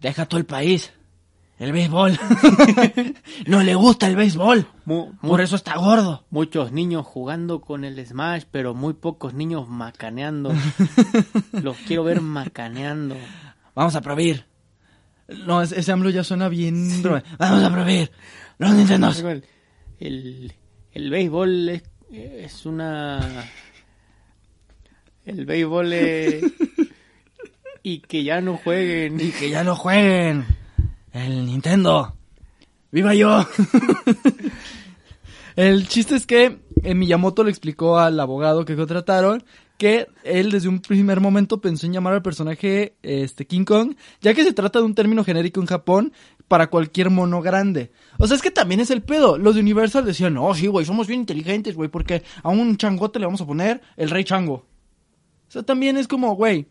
Deja 0.00 0.26
todo 0.26 0.38
el 0.38 0.46
país. 0.46 0.92
El 1.58 1.70
béisbol. 1.72 2.18
no 3.46 3.62
le 3.62 3.74
gusta 3.76 4.08
el 4.08 4.16
béisbol. 4.16 4.66
Mu- 4.84 5.12
Por 5.20 5.40
eso 5.40 5.54
está 5.54 5.76
gordo. 5.76 6.24
Muchos 6.30 6.72
niños 6.72 7.06
jugando 7.06 7.60
con 7.60 7.84
el 7.84 8.04
Smash, 8.04 8.44
pero 8.50 8.74
muy 8.74 8.94
pocos 8.94 9.32
niños 9.34 9.68
macaneando. 9.68 10.52
Los 11.52 11.76
quiero 11.86 12.02
ver 12.04 12.20
macaneando. 12.20 13.16
Vamos 13.76 13.94
a 13.94 14.00
prohibir. 14.00 14.44
No, 15.46 15.62
ese, 15.62 15.80
ese 15.80 15.92
AMLO 15.92 16.10
ya 16.10 16.24
suena 16.24 16.48
bien. 16.48 17.02
Vamos 17.38 17.64
a 17.64 17.72
prohibir. 17.72 18.10
Los 18.58 18.72
Nintendos. 18.72 19.24
El, 19.98 20.52
el, 20.92 21.10
béisbol 21.10 21.68
es, 21.68 21.82
es 22.12 22.66
una... 22.66 23.44
El 25.24 25.46
béisbol 25.46 25.92
es... 25.92 26.44
Y 27.84 27.98
que 27.98 28.22
ya 28.22 28.40
no 28.40 28.56
jueguen. 28.58 29.20
Y 29.20 29.30
que 29.30 29.50
ya 29.50 29.64
lo 29.64 29.74
jueguen. 29.74 30.46
El 31.12 31.46
Nintendo. 31.46 32.16
¡Viva 32.92 33.14
yo! 33.14 33.44
El 35.56 35.88
chiste 35.88 36.14
es 36.14 36.26
que 36.26 36.60
eh, 36.82 36.94
Miyamoto 36.94 37.44
le 37.44 37.50
explicó 37.50 37.98
al 37.98 38.18
abogado 38.20 38.64
que 38.64 38.76
contrataron 38.76 39.44
que 39.82 40.06
él 40.22 40.52
desde 40.52 40.68
un 40.68 40.78
primer 40.78 41.18
momento 41.18 41.60
pensó 41.60 41.86
en 41.86 41.92
llamar 41.92 42.12
al 42.12 42.22
personaje 42.22 42.94
este 43.02 43.48
King 43.48 43.64
Kong, 43.64 43.96
ya 44.20 44.32
que 44.32 44.44
se 44.44 44.52
trata 44.52 44.78
de 44.78 44.84
un 44.84 44.94
término 44.94 45.24
genérico 45.24 45.60
en 45.60 45.66
Japón 45.66 46.12
para 46.46 46.70
cualquier 46.70 47.10
mono 47.10 47.42
grande. 47.42 47.90
O 48.16 48.28
sea, 48.28 48.36
es 48.36 48.42
que 48.42 48.52
también 48.52 48.78
es 48.78 48.92
el 48.92 49.02
pedo. 49.02 49.38
Los 49.38 49.56
de 49.56 49.60
Universal 49.60 50.04
decían, 50.04 50.34
no, 50.34 50.54
sí, 50.54 50.68
güey, 50.68 50.86
somos 50.86 51.08
bien 51.08 51.18
inteligentes, 51.18 51.74
güey, 51.74 51.88
porque 51.88 52.22
a 52.44 52.50
un 52.50 52.76
changote 52.76 53.18
le 53.18 53.26
vamos 53.26 53.40
a 53.40 53.46
poner 53.46 53.80
el 53.96 54.10
rey 54.10 54.22
chango. 54.22 54.54
O 54.54 55.50
sea, 55.50 55.64
también 55.64 55.96
es 55.96 56.06
como, 56.06 56.36
güey, 56.36 56.68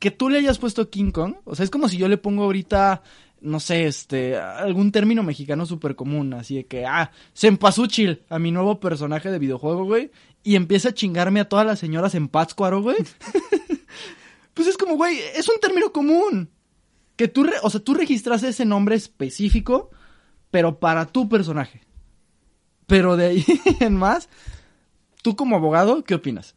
que 0.00 0.10
tú 0.10 0.28
le 0.28 0.38
hayas 0.38 0.58
puesto 0.58 0.90
King 0.90 1.12
Kong, 1.12 1.36
o 1.44 1.54
sea, 1.54 1.62
es 1.62 1.70
como 1.70 1.88
si 1.88 1.98
yo 1.98 2.08
le 2.08 2.18
pongo 2.18 2.42
ahorita, 2.42 3.04
no 3.42 3.60
sé, 3.60 3.86
este, 3.86 4.36
algún 4.36 4.90
término 4.90 5.22
mexicano 5.22 5.66
súper 5.66 5.94
común, 5.94 6.34
así 6.34 6.56
de 6.56 6.66
que, 6.66 6.84
ah, 6.84 7.12
Cempasúchil, 7.32 8.24
a 8.28 8.40
mi 8.40 8.50
nuevo 8.50 8.80
personaje 8.80 9.30
de 9.30 9.38
videojuego, 9.38 9.84
güey, 9.84 10.10
y 10.42 10.56
empieza 10.56 10.90
a 10.90 10.94
chingarme 10.94 11.40
a 11.40 11.48
todas 11.48 11.66
las 11.66 11.78
señoras 11.78 12.14
en 12.14 12.28
Pátzcuaro, 12.28 12.82
güey. 12.82 12.96
pues 14.54 14.68
es 14.68 14.76
como, 14.76 14.96
güey, 14.96 15.18
es 15.34 15.48
un 15.48 15.60
término 15.60 15.92
común. 15.92 16.50
Que 17.16 17.28
tú, 17.28 17.44
re- 17.44 17.56
o 17.62 17.70
sea, 17.70 17.80
tú 17.80 17.94
registras 17.94 18.42
ese 18.42 18.64
nombre 18.64 18.96
específico, 18.96 19.90
pero 20.50 20.78
para 20.80 21.06
tu 21.06 21.28
personaje. 21.28 21.82
Pero 22.86 23.16
de 23.16 23.26
ahí 23.26 23.44
en 23.80 23.96
más, 23.96 24.28
tú 25.22 25.36
como 25.36 25.56
abogado, 25.56 26.02
¿qué 26.04 26.14
opinas? 26.14 26.54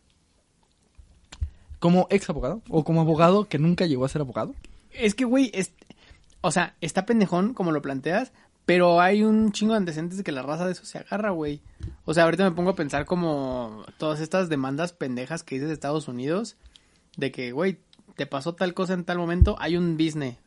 ¿Como 1.80 2.08
ex 2.10 2.30
abogado? 2.30 2.62
¿O 2.70 2.84
como 2.84 3.02
abogado 3.02 3.48
que 3.48 3.60
nunca 3.60 3.86
llegó 3.86 4.06
a 4.06 4.10
ser 4.10 4.22
abogado? 4.22 4.56
Es 4.92 5.14
que, 5.14 5.26
güey, 5.26 5.52
es... 5.54 5.74
o 6.42 6.52
sea, 6.52 6.76
está 6.82 7.06
pendejón 7.06 7.54
como 7.54 7.72
lo 7.72 7.82
planteas, 7.82 8.32
pero 8.66 9.00
hay 9.02 9.24
un 9.24 9.52
chingo 9.52 9.74
de 9.74 9.78
antecedentes 9.78 10.18
de 10.18 10.24
que 10.24 10.32
la 10.32 10.42
raza 10.42 10.66
de 10.66 10.72
eso 10.74 10.86
se 10.86 10.98
agarra, 11.00 11.30
güey. 11.32 11.62
O 12.06 12.14
sea, 12.14 12.24
ahorita 12.24 12.44
me 12.50 12.56
pongo 12.56 12.72
a 12.72 12.76
pensar 12.76 13.06
como 13.06 13.86
todas 13.98 14.20
estas 14.20 14.50
demandas 14.50 14.94
pendejas 14.94 15.44
que 15.44 15.56
dices 15.56 15.68
de 15.70 15.74
Estados 15.74 16.08
Unidos, 16.08 16.56
de 17.18 17.32
que, 17.32 17.52
güey, 17.52 17.78
te 18.16 18.26
pasó 18.26 18.56
tal 18.56 18.74
cosa 18.74 18.94
en 18.94 19.04
tal 19.04 19.18
momento, 19.18 19.58
hay 19.60 19.76
un 19.76 19.98
business, 19.98 20.38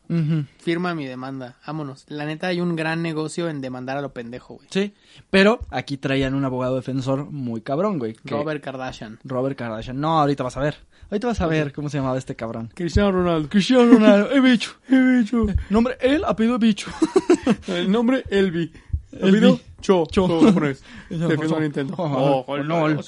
firma 0.58 0.94
mi 0.94 1.04
demanda, 1.04 1.56
vámonos. 1.66 2.04
La 2.08 2.24
neta 2.24 2.46
hay 2.46 2.60
un 2.62 2.76
gran 2.76 3.02
negocio 3.02 3.48
en 3.50 3.60
demandar 3.60 3.98
a 3.98 4.00
lo 4.00 4.12
pendejo, 4.14 4.54
güey. 4.54 4.66
Sí, 4.70 4.94
pero 5.30 5.60
aquí 5.70 5.98
traían 5.98 6.34
un 6.34 6.44
abogado 6.46 6.76
defensor 6.76 7.30
muy 7.30 7.60
cabrón, 7.60 7.98
güey. 7.98 8.14
que- 8.14 8.34
Robert 8.34 8.64
Kardashian. 8.64 9.18
Robert 9.22 9.58
Kardashian. 9.58 10.00
No, 10.00 10.18
ahorita 10.20 10.44
vas 10.44 10.56
a 10.56 10.60
ver. 10.60 10.76
Ahorita 11.10 11.26
vas 11.28 11.40
a 11.40 11.46
ver 11.46 11.72
cómo 11.72 11.88
se 11.88 11.98
llamaba 11.98 12.18
este 12.18 12.36
cabrón. 12.36 12.70
Cristiano 12.74 13.12
Ronaldo. 13.12 13.48
Cristiano 13.48 13.90
Ronaldo. 13.90 14.30
¡Eh, 14.30 14.40
bicho! 14.40 14.72
¡Eh, 14.90 15.18
bicho! 15.18 15.46
Nombre, 15.70 15.96
él, 16.00 16.22
apellido 16.26 16.58
bicho. 16.58 16.90
El 17.66 17.90
nombre 17.90 18.24
Elvi. 18.28 18.70
Elvi. 19.12 19.60
Cho. 19.80 20.06
Cho. 20.10 20.28
Defiendo 21.08 21.60
Nintendo. 21.60 21.60
Nintendo. 21.60 21.94
Oh, 21.96 22.58
no. 22.58 22.88
no. 22.88 23.00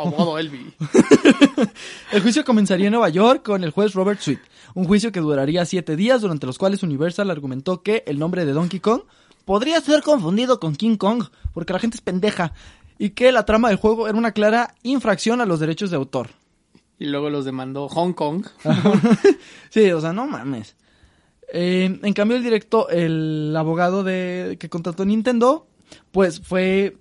Abogado 0.00 0.38
Elvi. 0.38 0.74
El 2.12 2.22
juicio 2.22 2.44
comenzaría 2.44 2.86
en 2.86 2.92
Nueva 2.92 3.08
York 3.08 3.44
con 3.44 3.62
el 3.62 3.70
juez 3.70 3.94
Robert 3.94 4.20
Sweet. 4.20 4.40
Un 4.74 4.84
juicio 4.86 5.12
que 5.12 5.20
duraría 5.20 5.64
siete 5.64 5.94
días, 5.94 6.20
durante 6.20 6.46
los 6.46 6.58
cuales 6.58 6.82
Universal 6.82 7.30
argumentó 7.30 7.82
que 7.82 8.02
el 8.06 8.18
nombre 8.18 8.44
de 8.46 8.52
Donkey 8.52 8.80
Kong 8.80 9.02
podría 9.44 9.80
ser 9.80 10.02
confundido 10.02 10.58
con 10.58 10.74
King 10.74 10.96
Kong, 10.96 11.24
porque 11.54 11.72
la 11.72 11.78
gente 11.78 11.96
es 11.96 12.00
pendeja, 12.00 12.52
y 12.98 13.10
que 13.10 13.32
la 13.32 13.44
trama 13.44 13.68
del 13.68 13.78
juego 13.78 14.08
era 14.08 14.18
una 14.18 14.32
clara 14.32 14.74
infracción 14.82 15.40
a 15.40 15.46
los 15.46 15.60
derechos 15.60 15.90
de 15.90 15.96
autor. 15.96 16.28
Y 16.98 17.06
luego 17.06 17.30
los 17.30 17.44
demandó 17.44 17.88
Hong 17.88 18.12
Kong. 18.12 18.46
Sí, 19.70 19.90
o 19.90 20.00
sea, 20.00 20.12
no 20.12 20.26
mames. 20.26 20.76
Eh, 21.52 21.98
en 22.02 22.12
cambio, 22.12 22.36
el 22.36 22.42
directo, 22.42 22.88
el 22.88 23.54
abogado 23.56 24.02
de 24.02 24.56
que 24.58 24.68
contrató 24.68 25.04
Nintendo, 25.04 25.66
pues 26.10 26.40
fue 26.40 26.96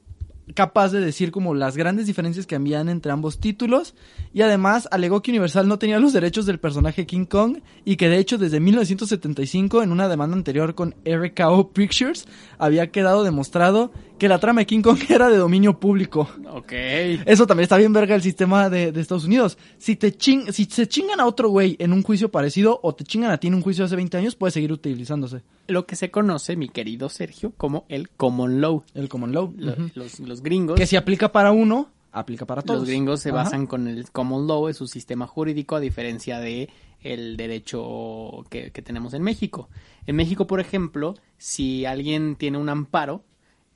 capaz 0.54 0.90
de 0.90 1.02
decir 1.02 1.32
como 1.32 1.54
las 1.54 1.76
grandes 1.76 2.08
diferencias 2.08 2.46
que 2.46 2.56
habían 2.56 2.88
entre 2.90 3.12
ambos 3.12 3.40
títulos 3.40 3.96
y 4.34 4.42
además 4.42 4.88
alegó 4.92 5.22
que 5.22 5.32
Universal 5.32 5.68
no 5.68 5.78
tenía 5.78 6.00
los 6.00 6.14
derechos 6.14 6.46
del 6.46 6.60
personaje 6.60 7.06
King 7.06 7.26
Kong 7.26 7.60
y 7.84 7.98
que 7.98 8.08
de 8.08 8.18
hecho 8.18 8.38
desde 8.38 8.60
1975 8.60 9.84
en 9.84 9.92
una 9.92 10.08
demanda 10.08 10.38
anterior 10.38 10.74
con 10.74 10.96
RKO 11.06 11.72
Pictures 11.72 12.28
había 12.58 12.92
quedado 12.92 13.24
demostrado 13.24 13.92
que 14.18 14.28
la 14.28 14.40
trama 14.40 14.62
de 14.62 14.66
King 14.66 14.82
Kong 14.82 15.00
era 15.10 15.30
de 15.30 15.38
dominio 15.38 15.80
público. 15.80 16.30
Ok. 16.52 16.72
Eso 16.74 17.46
también 17.48 17.64
está 17.64 17.78
bien 17.78 17.94
verga 17.94 18.16
el 18.16 18.22
sistema 18.22 18.70
de, 18.70 18.92
de 18.92 19.02
Estados 19.02 19.26
Unidos. 19.26 19.58
Si 19.78 19.96
te 19.96 20.12
ching, 20.12 20.52
si 20.52 20.66
se 20.66 20.88
chingan 20.88 21.20
a 21.20 21.26
otro 21.26 21.50
güey 21.50 21.76
en 21.80 21.94
un 21.94 22.04
juicio 22.04 22.30
parecido 22.30 22.80
o 22.84 22.94
te 22.96 23.04
chingan 23.04 23.32
a 23.32 23.38
ti 23.40 23.48
en 23.48 23.54
un 23.56 23.62
juicio 23.62 23.86
hace 23.86 23.96
20 23.96 24.18
años, 24.18 24.36
puede 24.36 24.52
seguir 24.52 24.72
utilizándose. 24.72 25.42
Lo 25.68 25.86
que 25.86 25.96
se 25.96 26.10
conoce, 26.12 26.56
mi 26.56 26.70
querido 26.70 27.10
Sergio, 27.10 27.54
como 27.58 27.86
el 27.90 28.10
common 28.10 28.62
law. 28.62 28.84
El 28.94 29.10
common 29.10 29.32
law. 29.34 29.54
Lo- 29.58 29.76
los, 29.96 30.20
los 30.20 30.42
gringos. 30.42 30.78
Que 30.80 30.88
si 30.88 30.96
aplica 30.96 31.32
para 31.32 31.52
uno, 31.52 31.90
aplica 32.12 32.46
para 32.46 32.62
todos. 32.62 32.80
Los 32.82 32.90
gringos 32.90 33.20
se 33.22 33.30
Ajá. 33.30 33.44
basan 33.44 33.68
con 33.68 33.88
el 33.88 34.10
common 34.12 34.48
law, 34.48 34.68
es 34.70 34.78
su 34.78 34.88
sistema 34.88 35.28
jurídico, 35.28 35.76
a 35.76 35.80
diferencia 35.80 36.40
de 36.40 36.70
el 37.04 37.38
derecho 37.38 38.44
que, 38.50 38.72
que 38.72 38.82
tenemos 38.82 39.14
en 39.14 39.22
México. 39.22 39.70
En 40.06 40.16
México, 40.16 40.48
por 40.48 40.60
ejemplo, 40.60 41.16
si 41.38 41.86
alguien 41.86 42.36
tiene 42.36 42.58
un 42.58 42.70
amparo, 42.70 43.24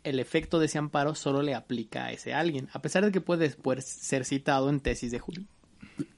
el 0.04 0.20
efecto 0.20 0.60
de 0.60 0.66
ese 0.68 0.78
amparo 0.78 1.16
solo 1.16 1.42
le 1.42 1.54
aplica 1.56 2.06
a 2.06 2.12
ese 2.12 2.34
alguien, 2.34 2.70
a 2.74 2.82
pesar 2.82 3.06
de 3.06 3.12
que 3.12 3.22
puede 3.22 3.46
después 3.48 3.86
ser 3.86 4.26
citado 4.26 4.70
en 4.70 4.80
tesis 4.80 5.12
de 5.12 5.20
Julio. 5.20 5.44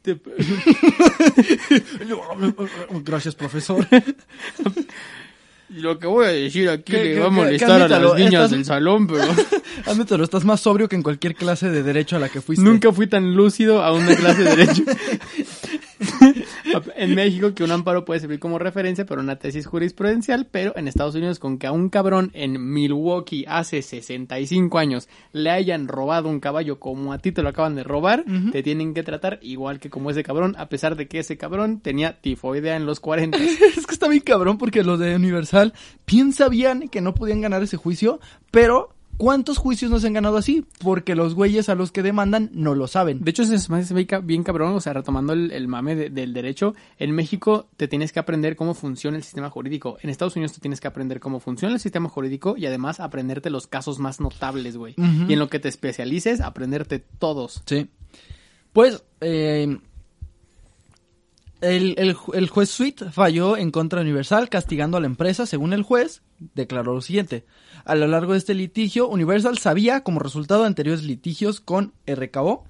Gracias, 3.03 3.35
profesor. 3.35 3.85
Lo 5.69 5.97
que 5.97 6.05
voy 6.05 6.25
a 6.25 6.29
decir 6.29 6.69
aquí 6.69 6.91
¿Qué- 6.91 7.03
le 7.03 7.19
va 7.19 7.27
a 7.27 7.29
molestar 7.31 7.71
a 7.71 7.75
admítalo, 7.85 8.09
las 8.09 8.17
niñas 8.19 8.33
estás- 8.33 8.51
del 8.51 8.65
salón, 8.65 9.07
pero 9.07 9.23
Admítelo, 9.87 10.23
estás 10.23 10.45
más 10.45 10.59
sobrio 10.61 10.87
que 10.87 10.95
en 10.95 11.01
cualquier 11.01 11.33
clase 11.35 11.69
de 11.71 11.81
derecho 11.81 12.15
a 12.15 12.19
la 12.19 12.29
que 12.29 12.41
fuiste. 12.41 12.63
nunca 12.63 12.91
fui 12.91 13.07
tan 13.07 13.33
lúcido 13.35 13.81
a 13.81 13.91
una 13.91 14.15
clase 14.15 14.43
de 14.43 14.55
derecho. 14.55 14.83
en 16.95 17.15
México 17.15 17.53
que 17.53 17.63
un 17.63 17.71
amparo 17.71 18.05
puede 18.05 18.19
servir 18.19 18.39
como 18.39 18.59
referencia 18.59 19.05
para 19.05 19.21
una 19.21 19.37
tesis 19.37 19.65
jurisprudencial, 19.65 20.47
pero 20.49 20.75
en 20.75 20.87
Estados 20.87 21.15
Unidos 21.15 21.39
con 21.39 21.57
que 21.57 21.67
a 21.67 21.71
un 21.71 21.89
cabrón 21.89 22.31
en 22.33 22.73
Milwaukee 22.73 23.45
hace 23.47 23.81
65 23.81 24.77
años 24.77 25.09
le 25.31 25.49
hayan 25.49 25.87
robado 25.87 26.29
un 26.29 26.39
caballo 26.39 26.79
como 26.79 27.13
a 27.13 27.19
ti 27.19 27.31
te 27.31 27.41
lo 27.41 27.49
acaban 27.49 27.75
de 27.75 27.83
robar, 27.83 28.25
te 28.51 28.63
tienen 28.63 28.93
que 28.93 29.03
tratar 29.03 29.39
igual 29.41 29.79
que 29.79 29.89
como 29.89 30.09
ese 30.09 30.23
cabrón, 30.23 30.55
a 30.57 30.69
pesar 30.69 30.95
de 30.95 31.07
que 31.07 31.19
ese 31.19 31.37
cabrón 31.37 31.79
tenía 31.79 32.19
tifoidea 32.21 32.75
en 32.75 32.85
los 32.85 32.99
40. 32.99 33.37
Es 33.77 33.87
que 33.87 33.93
está 33.93 34.07
bien 34.07 34.21
cabrón 34.21 34.57
porque 34.57 34.83
los 34.83 34.99
de 34.99 35.15
Universal 35.15 35.73
bien 36.05 36.33
sabían 36.33 36.89
que 36.89 37.01
no 37.01 37.13
podían 37.13 37.41
ganar 37.41 37.63
ese 37.63 37.77
juicio, 37.77 38.19
pero 38.51 38.93
¿cuántos 39.17 39.57
juicios 39.57 39.89
no 39.91 39.99
se 39.99 40.07
han 40.07 40.13
ganado 40.13 40.37
así? 40.37 40.65
Porque 40.79 41.15
los 41.15 41.33
güeyes 41.35 41.69
a 41.69 41.75
los 41.75 41.91
que 41.91 42.01
demandan 42.03 42.49
no 42.53 42.75
lo 42.75 42.87
saben. 42.87 43.23
De 43.23 43.31
hecho, 43.31 43.45
se 43.45 43.71
me 43.71 43.77
hace 43.79 43.93
bien 43.93 44.07
ca- 44.07 44.19
bien 44.19 44.43
cabrón, 44.43 44.73
o 44.75 44.81
sea, 44.81 44.93
retomando 44.93 45.33
el, 45.33 45.51
el 45.51 45.67
mame 45.67 45.95
de- 45.95 46.09
del 46.09 46.33
derecho, 46.33 46.75
en 46.99 47.11
México 47.11 47.67
te 47.77 47.87
tienes 47.87 48.11
que 48.11 48.19
aprender 48.19 48.55
cómo 48.55 48.73
funciona 48.73 49.17
el 49.17 49.23
sistema 49.23 49.49
jurídico. 49.49 49.97
En 50.01 50.09
Estados 50.09 50.35
Unidos 50.35 50.53
te 50.53 50.59
tienes 50.61 50.79
que 50.81 50.87
aprender 50.87 51.19
cómo 51.19 51.39
funciona 51.39 51.73
el 51.73 51.79
sistema 51.79 52.09
jurídico 52.09 52.55
y 52.57 52.65
además 52.65 52.99
aprenderte 52.99 53.49
los 53.49 53.67
casos 53.67 53.99
más 53.99 54.19
notables, 54.19 54.77
güey. 54.77 54.95
Y 54.97 55.33
en 55.33 55.39
lo 55.39 55.49
que 55.49 55.59
te 55.59 55.69
especialices, 55.69 56.41
aprenderte 56.41 56.99
todos. 56.99 57.61
Sí. 57.65 57.87
Pues, 58.73 59.03
eh, 59.21 59.77
el, 61.61 61.95
el 61.97 62.15
ju- 62.15 62.35
el 62.35 62.49
juez 62.49 62.69
Sweet 62.69 63.11
falló 63.11 63.55
en 63.55 63.71
contra 63.71 63.99
de 63.99 64.05
Universal 64.05 64.49
castigando 64.49 64.97
a 64.97 64.99
la 64.99 65.05
empresa. 65.07 65.45
Según 65.45 65.71
el 65.73 65.83
juez, 65.83 66.21
declaró 66.53 66.93
lo 66.93 67.01
siguiente. 67.01 67.45
A 67.85 67.95
lo 67.95 68.07
largo 68.07 68.33
de 68.33 68.39
este 68.39 68.53
litigio, 68.53 69.07
Universal 69.07 69.57
sabía, 69.57 70.03
como 70.03 70.19
resultado 70.19 70.61
de 70.61 70.67
anteriores 70.67 71.03
litigios 71.03 71.59
con 71.59 71.93
RKO, 72.07 72.65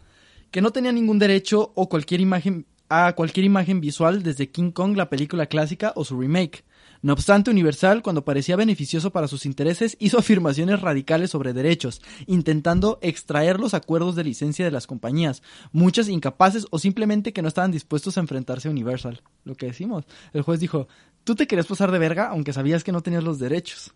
que 0.51 0.61
no 0.61 0.71
tenía 0.71 0.91
ningún 0.91 1.19
derecho 1.19 1.71
o 1.75 1.89
cualquier 1.89 2.21
imagen 2.21 2.65
a 2.89 3.13
cualquier 3.13 3.45
imagen 3.45 3.81
visual 3.81 4.21
desde 4.21 4.49
King 4.49 4.71
Kong, 4.71 4.95
la 4.95 5.09
película 5.09 5.47
clásica 5.47 5.93
o 5.95 6.05
su 6.05 6.19
remake. 6.19 6.63
No 7.03 7.11
obstante, 7.11 7.51
Universal, 7.51 8.01
cuando 8.01 8.23
parecía 8.23 8.55
beneficioso 8.55 9.11
para 9.11 9.27
sus 9.27 9.45
intereses, 9.45 9.97
hizo 9.99 10.17
afirmaciones 10.17 10.79
radicales 10.79 11.31
sobre 11.31 11.51
derechos, 11.51 12.01
intentando 12.27 12.97
extraer 13.01 13.59
los 13.59 13.73
acuerdos 13.73 14.15
de 14.15 14.23
licencia 14.23 14.63
de 14.63 14.71
las 14.71 14.87
compañías, 14.87 15.43
muchas 15.73 16.07
incapaces 16.07 16.65
o 16.71 16.79
simplemente 16.79 17.33
que 17.33 17.41
no 17.41 17.49
estaban 17.49 17.71
dispuestos 17.71 18.17
a 18.17 18.21
enfrentarse 18.21 18.69
a 18.69 18.71
Universal. 18.71 19.21
Lo 19.43 19.55
que 19.55 19.65
decimos. 19.65 20.05
El 20.31 20.43
juez 20.43 20.61
dijo, 20.61 20.87
tú 21.25 21.35
te 21.35 21.45
querías 21.45 21.67
pasar 21.67 21.91
de 21.91 21.99
verga 21.99 22.29
aunque 22.29 22.53
sabías 22.53 22.85
que 22.85 22.93
no 22.93 23.01
tenías 23.01 23.25
los 23.25 23.37
derechos. 23.37 23.93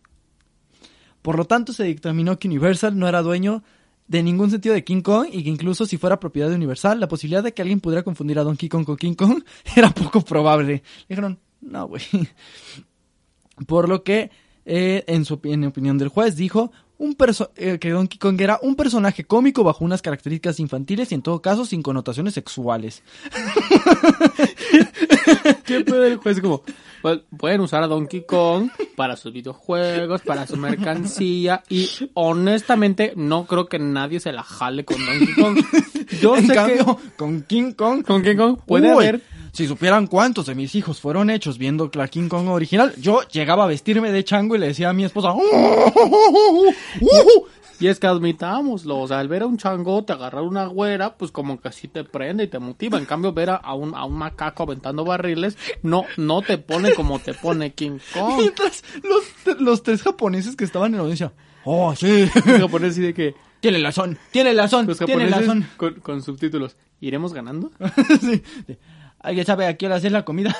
Por 1.21 1.37
lo 1.37 1.45
tanto, 1.45 1.71
se 1.71 1.85
dictaminó 1.85 2.37
que 2.37 2.49
Universal 2.49 2.99
no 2.99 3.07
era 3.07 3.21
dueño 3.21 3.63
de 4.09 4.21
ningún 4.21 4.51
sentido 4.51 4.75
de 4.75 4.83
King 4.83 5.01
Kong 5.01 5.29
y 5.31 5.45
que 5.45 5.49
incluso 5.49 5.85
si 5.85 5.97
fuera 5.97 6.19
propiedad 6.19 6.49
de 6.49 6.55
Universal, 6.55 6.99
la 6.99 7.07
posibilidad 7.07 7.41
de 7.41 7.53
que 7.53 7.61
alguien 7.61 7.79
pudiera 7.79 8.03
confundir 8.03 8.37
a 8.37 8.43
Donkey 8.43 8.67
Kong 8.67 8.85
con 8.85 8.97
King 8.97 9.13
Kong 9.13 9.43
era 9.77 9.91
poco 9.91 10.19
probable. 10.19 10.83
Dijeron, 11.07 11.39
no, 11.61 11.87
güey. 11.87 12.03
Por 13.65 13.89
lo 13.89 14.03
que, 14.03 14.29
eh, 14.65 15.03
en 15.07 15.25
su 15.25 15.39
en 15.43 15.65
opinión 15.65 15.97
del 15.97 16.09
juez, 16.09 16.35
dijo 16.35 16.71
un 16.99 17.15
perso- 17.15 17.51
eh, 17.55 17.77
que 17.79 17.91
Donkey 17.91 18.17
Kong 18.17 18.41
era 18.41 18.57
un 18.61 18.75
personaje 18.75 19.23
cómico 19.23 19.63
bajo 19.63 19.85
unas 19.85 20.01
características 20.01 20.59
infantiles 20.59 21.11
y 21.11 21.15
en 21.15 21.21
todo 21.21 21.41
caso 21.43 21.63
sin 21.65 21.83
connotaciones 21.83 22.33
sexuales. 22.33 23.03
¿Qué 25.65 25.81
pedo 25.81 26.05
el 26.05 26.17
juez? 26.17 26.39
Como, 26.41 26.63
pues, 27.01 27.19
pueden 27.37 27.61
usar 27.61 27.83
a 27.83 27.87
Donkey 27.87 28.23
Kong 28.25 28.69
para 28.95 29.15
sus 29.15 29.33
videojuegos, 29.33 30.21
para 30.21 30.47
su 30.47 30.57
mercancía 30.57 31.63
y 31.69 31.89
honestamente 32.13 33.13
no 33.15 33.45
creo 33.45 33.67
que 33.67 33.79
nadie 33.79 34.19
se 34.19 34.31
la 34.31 34.43
jale 34.43 34.85
con 34.85 34.97
Donkey 35.05 35.33
Kong. 35.35 35.59
Yo 36.21 36.37
en 36.37 36.47
sé 36.47 36.53
cambio, 36.53 36.99
con 37.15 37.43
King 37.43 37.73
Kong, 37.73 37.99
que 37.99 38.03
con 38.05 38.23
King 38.23 38.35
Kong 38.37 38.57
puede 38.65 38.87
Uy, 38.87 38.93
haber 39.05 39.21
Si 39.51 39.67
supieran 39.67 40.07
cuántos 40.07 40.45
de 40.45 40.55
mis 40.55 40.75
hijos 40.75 41.01
fueron 41.01 41.29
hechos 41.29 41.57
viendo 41.57 41.89
la 41.93 42.07
King 42.07 42.29
Kong 42.29 42.47
original, 42.47 42.93
yo 42.97 43.21
llegaba 43.29 43.63
a 43.63 43.67
vestirme 43.67 44.11
de 44.11 44.23
chango 44.23 44.55
y 44.55 44.59
le 44.59 44.67
decía 44.67 44.89
a 44.89 44.93
mi 44.93 45.05
esposa, 45.05 45.33
Y 47.79 47.87
es 47.87 47.99
que 47.99 48.07
admitámoslo, 48.07 48.97
o 48.97 49.07
sea, 49.07 49.19
al 49.19 49.27
ver 49.27 49.43
a 49.43 49.45
un 49.45 49.57
changote 49.57 50.11
agarrar 50.11 50.41
una 50.41 50.65
güera, 50.65 51.15
pues 51.15 51.31
como 51.31 51.61
que 51.61 51.71
sí 51.71 51.87
te 51.87 52.03
prende 52.03 52.45
y 52.45 52.47
te 52.47 52.57
motiva. 52.57 52.97
En 52.97 53.05
cambio, 53.05 53.33
ver 53.33 53.51
a, 53.51 53.73
un, 53.75 53.93
a 53.93 54.03
un 54.05 54.13
macaco 54.13 54.63
aventando 54.63 55.05
barriles, 55.05 55.57
no, 55.83 56.05
no 56.17 56.41
te 56.41 56.57
pone 56.57 56.95
como 56.95 57.19
te 57.19 57.35
pone 57.35 57.73
King 57.73 57.99
Kong. 58.13 58.33
Mientras 58.39 58.83
los, 59.03 59.59
los 59.59 59.83
tres 59.83 60.01
japoneses 60.01 60.55
que 60.55 60.63
estaban 60.63 60.91
en 60.91 60.97
la 60.97 61.03
audiencia, 61.03 61.33
oh, 61.65 61.95
sí, 61.95 62.27
Los 62.33 62.61
japoneses 62.61 62.93
así 62.93 63.01
de 63.01 63.13
que, 63.13 63.35
tiene 63.59 63.79
razón, 63.79 64.17
tiene 64.31 64.53
razón, 64.53 64.87
los 64.87 64.97
tiene 64.97 65.29
con, 65.77 65.95
con 65.95 66.23
subtítulos, 66.23 66.77
¿iremos 66.99 67.33
ganando? 67.33 67.71
sí. 68.21 68.41
¿Alguien 69.19 69.45
sabe 69.45 69.65
a 69.65 69.77
qué 69.77 69.85
hora 69.85 69.95
hacer 69.95 70.11
la 70.11 70.25
comida? 70.25 70.55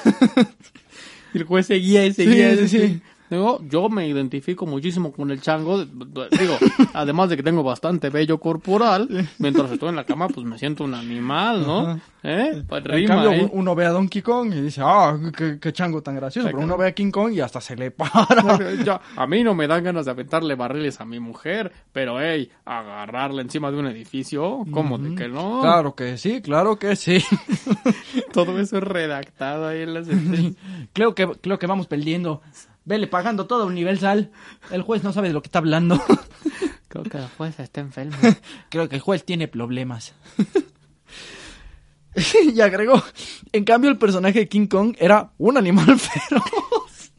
Y 1.34 1.38
el 1.40 1.44
juez 1.44 1.68
seguía 1.68 2.06
y 2.06 2.14
seguía. 2.14 2.56
Sí, 2.56 2.68
sí. 2.68 3.02
Digo, 3.30 3.62
yo 3.68 3.90
me 3.90 4.08
identifico 4.08 4.66
muchísimo 4.66 5.12
con 5.12 5.32
el 5.32 5.42
chango. 5.42 5.84
Digo, 5.84 6.58
además 6.94 7.30
de 7.30 7.38
que 7.38 7.44
tengo 7.44 7.64
bastante 7.64 8.10
vello 8.10 8.40
corporal, 8.40 9.30
mientras 9.38 9.72
estoy 9.72 9.90
en 9.90 9.96
la 9.98 10.06
cama, 10.06 10.28
pues 10.30 10.46
me 10.46 10.58
siento 10.58 10.84
un 10.86 10.94
animal, 10.94 11.66
¿no? 11.66 12.00
¿Eh? 12.24 12.64
Pues 12.68 12.86
En 12.86 12.92
rima, 12.92 13.16
cambio, 13.16 13.32
¿eh? 13.32 13.50
uno 13.54 13.76
ve 13.76 13.86
a 13.86 13.90
Donkey 13.90 14.22
Kong 14.22 14.54
y 14.54 14.62
dice, 14.62 14.82
ah, 14.84 15.18
qué, 15.36 15.60
qué 15.60 15.74
chango 15.74 16.02
tan 16.02 16.16
gracioso. 16.16 16.48
Pero 16.48 16.60
uno 16.60 16.78
ve 16.78 16.88
a 16.88 16.92
King 16.94 17.12
Kong 17.12 17.34
y 17.34 17.42
hasta 17.42 17.62
se 17.62 17.76
le 17.76 17.92
para. 17.92 18.58
Ya, 18.84 19.02
a 19.16 19.28
mí 19.28 19.44
no 19.44 19.56
me 19.56 19.68
dan 19.68 19.84
ganas 19.84 20.06
de 20.06 20.12
aventarle 20.12 20.56
barriles 20.56 21.00
a 21.02 21.06
mi 21.06 21.20
mujer, 21.20 21.72
pero 21.92 22.22
hey, 22.22 22.50
agarrarla 22.66 23.42
encima 23.42 23.72
de 23.72 23.78
un 23.78 23.88
edificio, 23.88 24.66
¿cómo 24.72 24.98
de 24.98 25.16
que 25.16 25.28
no? 25.28 25.62
Claro 25.62 25.96
que 25.96 26.18
sí, 26.18 26.42
claro 26.42 26.78
que 26.78 26.96
sí. 26.96 27.24
Todo 28.34 28.60
eso 28.60 28.78
es 28.78 28.84
redactado 28.84 29.68
ahí 29.68 29.82
en 29.82 29.94
la 29.94 30.04
creo 30.94 31.16
que, 31.16 31.28
creo 31.42 31.60
que 31.60 31.68
vamos 31.68 31.88
perdiendo. 31.88 32.42
Vele 32.88 33.08
pagando 33.08 33.48
todo 33.48 33.66
Universal. 33.66 34.32
El 34.72 34.82
juez 34.82 35.04
no 35.04 35.12
sabe 35.12 35.28
de 35.28 35.34
lo 35.34 35.42
que 35.42 35.50
está 35.50 35.60
hablando. 35.60 36.02
Creo 36.88 37.04
que 37.04 37.18
la 37.18 37.28
jueza 37.28 37.62
está 37.62 37.82
enferma. 37.82 38.18
Creo 38.70 38.88
que 38.88 38.96
el 38.96 39.02
juez 39.02 39.26
tiene 39.26 39.50
problemas. 39.50 40.14
y 42.56 42.62
agregó, 42.62 43.04
en 43.52 43.66
cambio 43.66 43.90
el 43.90 43.98
personaje 43.98 44.40
de 44.40 44.48
King 44.48 44.68
Kong 44.68 44.96
era 45.00 45.34
un 45.38 45.58
animal 45.58 46.00
feroz. 46.00 47.12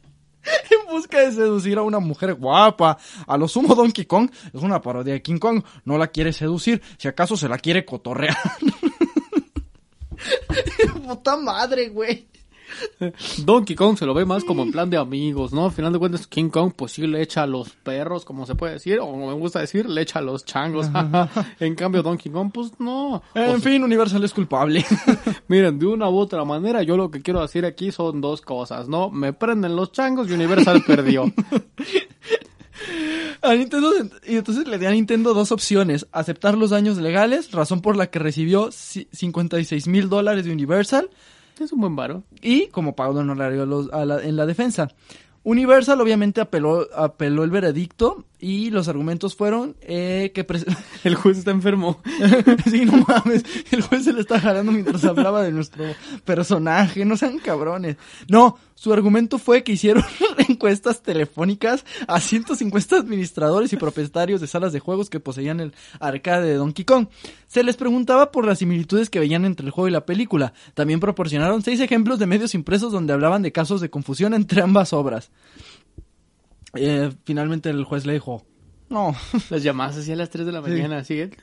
en 0.43 0.91
busca 0.91 1.19
de 1.19 1.33
seducir 1.33 1.77
a 1.77 1.83
una 1.83 1.99
mujer 1.99 2.33
guapa. 2.33 2.97
A 3.27 3.37
lo 3.37 3.47
sumo 3.47 3.75
Donkey 3.75 4.05
Kong 4.05 4.31
es 4.51 4.63
una 4.63 4.81
parodia 4.81 5.13
de 5.13 5.21
King 5.21 5.37
Kong. 5.37 5.63
No 5.85 5.99
la 5.99 6.07
quiere 6.07 6.33
seducir, 6.33 6.81
si 6.97 7.07
acaso 7.07 7.37
se 7.37 7.47
la 7.47 7.59
quiere 7.59 7.85
cotorrear. 7.85 8.35
Puta 11.05 11.37
madre, 11.37 11.89
güey. 11.89 12.27
Donkey 13.39 13.75
Kong 13.75 13.97
se 13.97 14.05
lo 14.05 14.13
ve 14.13 14.25
más 14.25 14.43
como 14.43 14.63
en 14.63 14.71
plan 14.71 14.89
de 14.89 14.97
amigos, 14.97 15.53
¿no? 15.53 15.65
Al 15.65 15.71
final 15.71 15.93
de 15.93 15.99
cuentas, 15.99 16.27
King 16.27 16.49
Kong, 16.49 16.73
pues 16.75 16.91
sí 16.93 17.05
le 17.07 17.21
echa 17.21 17.43
a 17.43 17.47
los 17.47 17.69
perros, 17.69 18.25
como 18.25 18.45
se 18.45 18.55
puede 18.55 18.73
decir, 18.73 18.99
o 18.99 19.07
como 19.07 19.27
me 19.27 19.33
gusta 19.33 19.59
decir, 19.59 19.87
le 19.89 20.01
echa 20.01 20.19
a 20.19 20.21
los 20.21 20.45
changos. 20.45 20.87
en 21.59 21.75
cambio, 21.75 22.03
Donkey 22.03 22.31
Kong, 22.31 22.51
pues 22.53 22.71
no. 22.79 23.21
En 23.33 23.55
O 23.55 23.59
fin, 23.59 23.83
Universal 23.83 24.23
es 24.23 24.33
culpable. 24.33 24.85
Miren, 25.47 25.79
de 25.79 25.85
una 25.87 26.09
u 26.09 26.17
otra 26.17 26.43
manera, 26.45 26.83
yo 26.83 26.97
lo 26.97 27.09
que 27.11 27.21
quiero 27.21 27.41
decir 27.41 27.65
aquí 27.65 27.91
son 27.91 28.21
dos 28.21 28.41
cosas, 28.41 28.87
¿no? 28.87 29.09
Me 29.09 29.33
prenden 29.33 29.75
los 29.75 29.91
changos 29.91 30.29
y 30.29 30.33
Universal 30.33 30.83
perdió. 30.87 31.31
A 33.41 33.55
Nintendo, 33.55 33.91
y 34.27 34.35
entonces 34.35 34.67
le 34.67 34.77
di 34.77 34.85
a 34.85 34.91
Nintendo 34.91 35.33
dos 35.33 35.51
opciones. 35.51 36.07
Aceptar 36.11 36.57
los 36.57 36.69
daños 36.71 36.97
legales, 36.97 37.51
razón 37.51 37.81
por 37.81 37.95
la 37.95 38.07
que 38.07 38.19
recibió 38.19 38.67
ci- 38.69 39.07
56 39.11 39.87
mil 39.87 40.09
dólares 40.09 40.45
de 40.45 40.51
Universal, 40.51 41.09
Es 41.59 41.71
un 41.73 41.81
buen 41.81 41.95
varo. 41.95 42.23
y 42.41 42.67
como 42.67 42.95
pago 42.95 43.19
honorario 43.19 43.65
los- 43.65 43.91
a 43.91 44.05
la- 44.05 44.23
en 44.23 44.35
la 44.35 44.45
defensa. 44.45 44.89
Universal 45.43 45.99
obviamente 46.01 46.41
apeló, 46.41 46.87
apeló 46.95 47.43
el 47.43 47.49
veredicto 47.49 48.25
y 48.39 48.69
los 48.69 48.87
argumentos 48.87 49.35
fueron 49.35 49.75
eh, 49.81 50.31
que... 50.33 50.45
El 51.03 51.15
juez 51.15 51.37
está 51.37 51.51
enfermo. 51.51 52.01
sí, 52.69 52.85
no 52.85 53.05
mames, 53.07 53.43
el 53.71 53.81
juez 53.81 54.03
se 54.03 54.11
le 54.11 54.19
está 54.19 54.37
jalando 54.39 54.71
mientras 54.71 55.05
hablaba 55.05 55.41
de 55.41 55.51
nuestro 55.51 55.85
personaje, 56.25 57.05
no 57.05 57.15
sean 57.15 57.39
cabrones. 57.39 57.95
No, 58.27 58.57
su 58.75 58.93
argumento 58.93 59.39
fue 59.39 59.63
que 59.63 59.73
hicieron 59.73 60.03
encuestas 60.49 61.01
telefónicas 61.01 61.85
a 62.07 62.19
150 62.19 62.97
administradores 62.97 63.73
y 63.73 63.77
propietarios 63.77 64.39
de 64.39 64.47
salas 64.47 64.73
de 64.73 64.79
juegos 64.79 65.09
que 65.09 65.19
poseían 65.19 65.59
el 65.59 65.73
arcade 65.99 66.47
de 66.47 66.55
Donkey 66.55 66.85
Kong. 66.85 67.07
Se 67.47 67.63
les 67.63 67.75
preguntaba 67.75 68.31
por 68.31 68.45
las 68.45 68.59
similitudes 68.59 69.09
que 69.09 69.19
veían 69.19 69.43
entre 69.43 69.65
el 69.65 69.71
juego 69.71 69.89
y 69.89 69.91
la 69.91 70.05
película. 70.05 70.53
También 70.75 70.99
proporcionaron 70.99 71.61
seis 71.61 71.79
ejemplos 71.81 72.19
de 72.19 72.27
medios 72.27 72.55
impresos 72.55 72.91
donde 72.91 73.11
hablaban 73.11 73.41
de 73.41 73.51
casos 73.51 73.81
de 73.81 73.89
confusión 73.89 74.33
entre 74.33 74.61
ambas 74.61 74.93
obras. 74.93 75.28
Eh, 76.75 77.11
finalmente 77.25 77.69
el 77.69 77.83
juez 77.83 78.05
le 78.05 78.13
dijo, 78.13 78.45
no, 78.89 79.15
Las 79.49 79.63
llamadas 79.63 79.97
así 79.97 80.11
a 80.11 80.15
las 80.15 80.29
3 80.29 80.45
de 80.45 80.51
la 80.51 80.61
mañana, 80.61 81.03
siguen. 81.03 81.35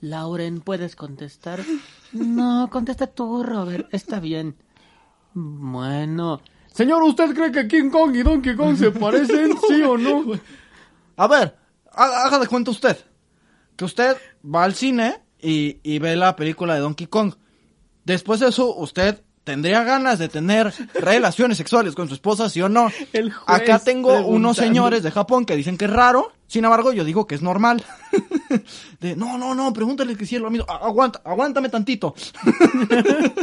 Lauren, 0.00 0.60
¿puedes 0.60 0.96
contestar? 0.96 1.60
No, 2.12 2.70
contesta 2.70 3.08
tú, 3.08 3.42
Robert. 3.42 3.88
Está 3.92 4.20
bien. 4.20 4.56
Bueno. 5.34 6.40
Señor, 6.72 7.02
¿usted 7.02 7.34
cree 7.34 7.52
que 7.52 7.68
King 7.68 7.90
Kong 7.90 8.14
y 8.14 8.22
Donkey 8.22 8.56
Kong 8.56 8.76
se 8.76 8.90
parecen? 8.92 9.50
¿Sí 9.68 9.82
o 9.82 9.98
no? 9.98 10.24
A 11.16 11.26
ver, 11.26 11.58
haga, 11.92 12.24
haga 12.24 12.38
de 12.38 12.46
cuenta 12.46 12.70
usted 12.70 12.96
que 13.76 13.84
usted 13.84 14.16
va 14.42 14.64
al 14.64 14.74
cine 14.74 15.20
y, 15.38 15.80
y 15.82 15.98
ve 15.98 16.16
la 16.16 16.36
película 16.36 16.74
de 16.74 16.80
Donkey 16.80 17.06
Kong. 17.08 17.34
Después 18.04 18.40
de 18.40 18.48
eso, 18.48 18.74
usted 18.76 19.22
tendría 19.46 19.84
ganas 19.84 20.18
de 20.18 20.28
tener 20.28 20.74
relaciones 20.92 21.56
sexuales 21.56 21.94
con 21.94 22.08
su 22.08 22.14
esposa, 22.14 22.50
¿sí 22.50 22.60
o 22.60 22.68
no? 22.68 22.90
El 23.12 23.32
juez 23.32 23.62
Acá 23.62 23.78
tengo 23.78 24.26
unos 24.26 24.56
señores 24.56 25.04
de 25.04 25.12
Japón 25.12 25.46
que 25.46 25.54
dicen 25.54 25.78
que 25.78 25.84
es 25.84 25.90
raro, 25.92 26.32
sin 26.48 26.64
embargo, 26.64 26.92
yo 26.92 27.04
digo 27.04 27.28
que 27.28 27.36
es 27.36 27.42
normal. 27.42 27.84
De, 29.00 29.14
no, 29.14 29.38
no, 29.38 29.54
no, 29.54 29.72
pregúntale 29.72 30.16
que 30.16 30.26
si 30.26 30.34
es 30.34 30.42
lo 30.42 30.50
mismo. 30.50 30.66
Aguanta, 30.68 31.22
aguántame 31.24 31.68
tantito. 31.68 32.12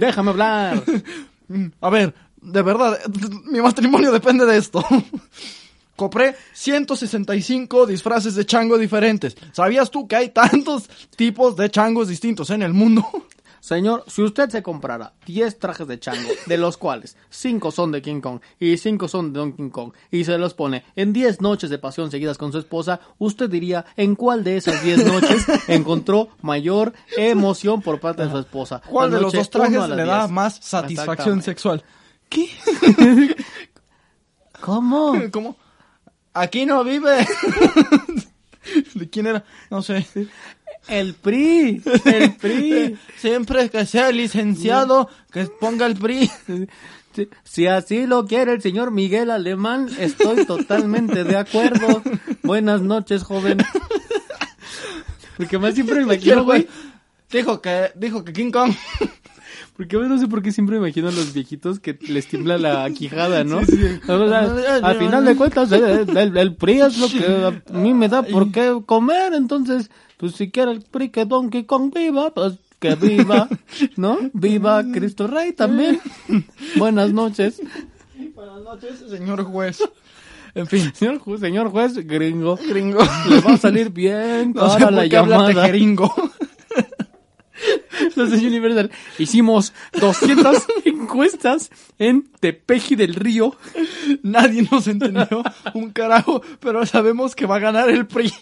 Déjame 0.00 0.30
hablar. 0.30 0.82
A 1.82 1.90
ver, 1.90 2.14
de 2.40 2.62
verdad, 2.62 2.98
mi 3.44 3.60
matrimonio 3.60 4.10
depende 4.10 4.46
de 4.46 4.56
esto. 4.56 4.82
Compré 5.96 6.34
165 6.54 7.84
disfraces 7.84 8.34
de 8.36 8.46
chango 8.46 8.78
diferentes. 8.78 9.36
¿Sabías 9.52 9.90
tú 9.90 10.08
que 10.08 10.16
hay 10.16 10.30
tantos 10.30 10.88
tipos 11.14 11.56
de 11.56 11.70
changos 11.70 12.08
distintos 12.08 12.48
en 12.48 12.62
el 12.62 12.72
mundo? 12.72 13.06
Señor, 13.60 14.04
si 14.06 14.22
usted 14.22 14.48
se 14.48 14.62
comprara 14.62 15.12
10 15.26 15.58
trajes 15.58 15.86
de 15.86 15.98
chango, 16.00 16.30
de 16.46 16.58
los 16.58 16.76
cuales 16.76 17.16
5 17.30 17.70
son 17.70 17.92
de 17.92 18.02
King 18.02 18.20
Kong 18.20 18.40
y 18.58 18.76
5 18.76 19.08
son 19.08 19.32
de 19.32 19.40
Donkey 19.40 19.70
Kong, 19.70 19.92
y 20.10 20.24
se 20.24 20.38
los 20.38 20.54
pone 20.54 20.84
en 20.96 21.12
10 21.12 21.40
noches 21.40 21.70
de 21.70 21.78
pasión 21.78 22.10
seguidas 22.10 22.38
con 22.38 22.52
su 22.52 22.58
esposa, 22.58 23.00
usted 23.18 23.48
diría 23.50 23.84
en 23.96 24.16
cuál 24.16 24.44
de 24.44 24.56
esas 24.56 24.82
10 24.82 25.06
noches 25.06 25.46
encontró 25.68 26.28
mayor 26.42 26.92
emoción 27.16 27.82
por 27.82 28.00
parte 28.00 28.24
de 28.24 28.30
su 28.30 28.38
esposa. 28.38 28.82
¿Cuál 28.88 29.10
de 29.10 29.20
los 29.20 29.32
dos 29.32 29.50
trajes 29.50 29.88
le 29.88 30.04
da 30.04 30.20
10. 30.20 30.30
más 30.30 30.56
satisfacción 30.62 31.42
sexual? 31.42 31.84
¿Qué? 32.28 32.48
¿Cómo? 34.60 35.14
¿Cómo? 35.32 35.56
Aquí 36.32 36.64
no 36.64 36.84
vive. 36.84 37.26
¿De 38.94 39.10
quién 39.10 39.26
era? 39.26 39.44
No 39.68 39.82
sé. 39.82 40.06
El 40.88 41.14
PRI, 41.14 41.82
el 42.04 42.32
PRI. 42.34 42.98
Siempre 43.18 43.68
que 43.70 43.86
sea 43.86 44.10
licenciado, 44.10 45.08
que 45.32 45.44
ponga 45.60 45.86
el 45.86 45.94
PRI. 45.96 46.30
Si- 47.14 47.28
Si 47.44 47.66
así 47.66 48.06
lo 48.06 48.24
quiere 48.26 48.52
el 48.52 48.62
señor 48.62 48.90
Miguel 48.92 49.30
Alemán, 49.30 49.88
estoy 49.98 50.44
totalmente 50.46 51.24
de 51.24 51.36
acuerdo. 51.36 52.02
Buenas 52.42 52.82
noches, 52.82 53.22
joven. 53.24 53.58
Porque 55.36 55.58
más 55.58 55.74
siempre 55.74 55.96
me 55.96 56.02
imagino, 56.02 56.44
güey. 56.44 56.68
Dijo 57.30 57.60
que, 57.60 57.92
dijo 57.96 58.24
que 58.24 58.32
King 58.32 58.50
Kong. 58.50 58.72
Porque 59.76 59.96
no 59.96 60.18
sé 60.18 60.26
por 60.28 60.42
qué 60.42 60.52
siempre 60.52 60.78
me 60.78 60.86
imagino 60.88 61.08
a 61.08 61.12
los 61.12 61.32
viejitos 61.32 61.80
que 61.80 61.98
les 62.02 62.26
tiembla 62.26 62.58
la 62.58 62.88
quijada, 62.90 63.44
¿no? 63.44 63.64
Sí, 63.64 63.72
sí. 63.76 64.00
O 64.10 64.28
sea, 64.28 64.76
al 64.82 64.96
final 64.98 65.24
de 65.24 65.36
cuentas, 65.36 65.72
el, 65.72 66.16
el, 66.16 66.36
el 66.36 66.54
PRI 66.56 66.80
es 66.82 66.98
lo 66.98 67.08
que 67.08 67.62
a 67.72 67.78
mí 67.78 67.94
me 67.94 68.08
da 68.08 68.22
por 68.22 68.52
qué 68.52 68.78
comer, 68.84 69.32
entonces, 69.32 69.90
pues 70.20 70.34
si 70.34 70.50
quiere 70.50 70.72
el 70.72 70.82
PRI 70.82 71.08
que 71.08 71.24
Donkey 71.24 71.64
Kong 71.64 71.90
viva, 71.94 72.34
pues 72.34 72.58
que 72.78 72.94
viva, 72.94 73.48
¿no? 73.96 74.18
Viva 74.34 74.84
Cristo 74.92 75.26
Rey 75.26 75.52
también. 75.54 75.98
Buenas 76.76 77.10
noches. 77.12 77.62
Buenas 78.34 78.62
noches, 78.62 79.02
señor 79.08 79.44
juez. 79.44 79.82
En 80.54 80.66
fin, 80.66 80.92
Señor 80.94 81.20
juez, 81.20 81.40
señor 81.40 81.70
juez 81.70 81.94
gringo, 82.06 82.58
gringo. 82.68 82.98
le 83.30 83.40
va 83.40 83.52
a 83.52 83.56
salir 83.56 83.90
bien 83.90 84.52
No 84.54 84.76
por 84.76 84.92
la 84.92 85.06
llamada. 85.06 85.68
gringo. 85.68 86.12
De 88.16 88.22
Universal. 88.46 88.90
Hicimos 89.18 89.72
200 90.00 90.66
encuestas 90.84 91.70
en 91.98 92.28
Tepeji 92.40 92.94
del 92.96 93.14
Río. 93.14 93.56
Nadie 94.22 94.66
nos 94.70 94.86
entendió 94.86 95.42
un 95.74 95.90
carajo, 95.90 96.42
pero 96.60 96.84
sabemos 96.84 97.34
que 97.34 97.46
va 97.46 97.56
a 97.56 97.60
ganar 97.60 97.88
el 97.88 98.06
PRI. 98.06 98.32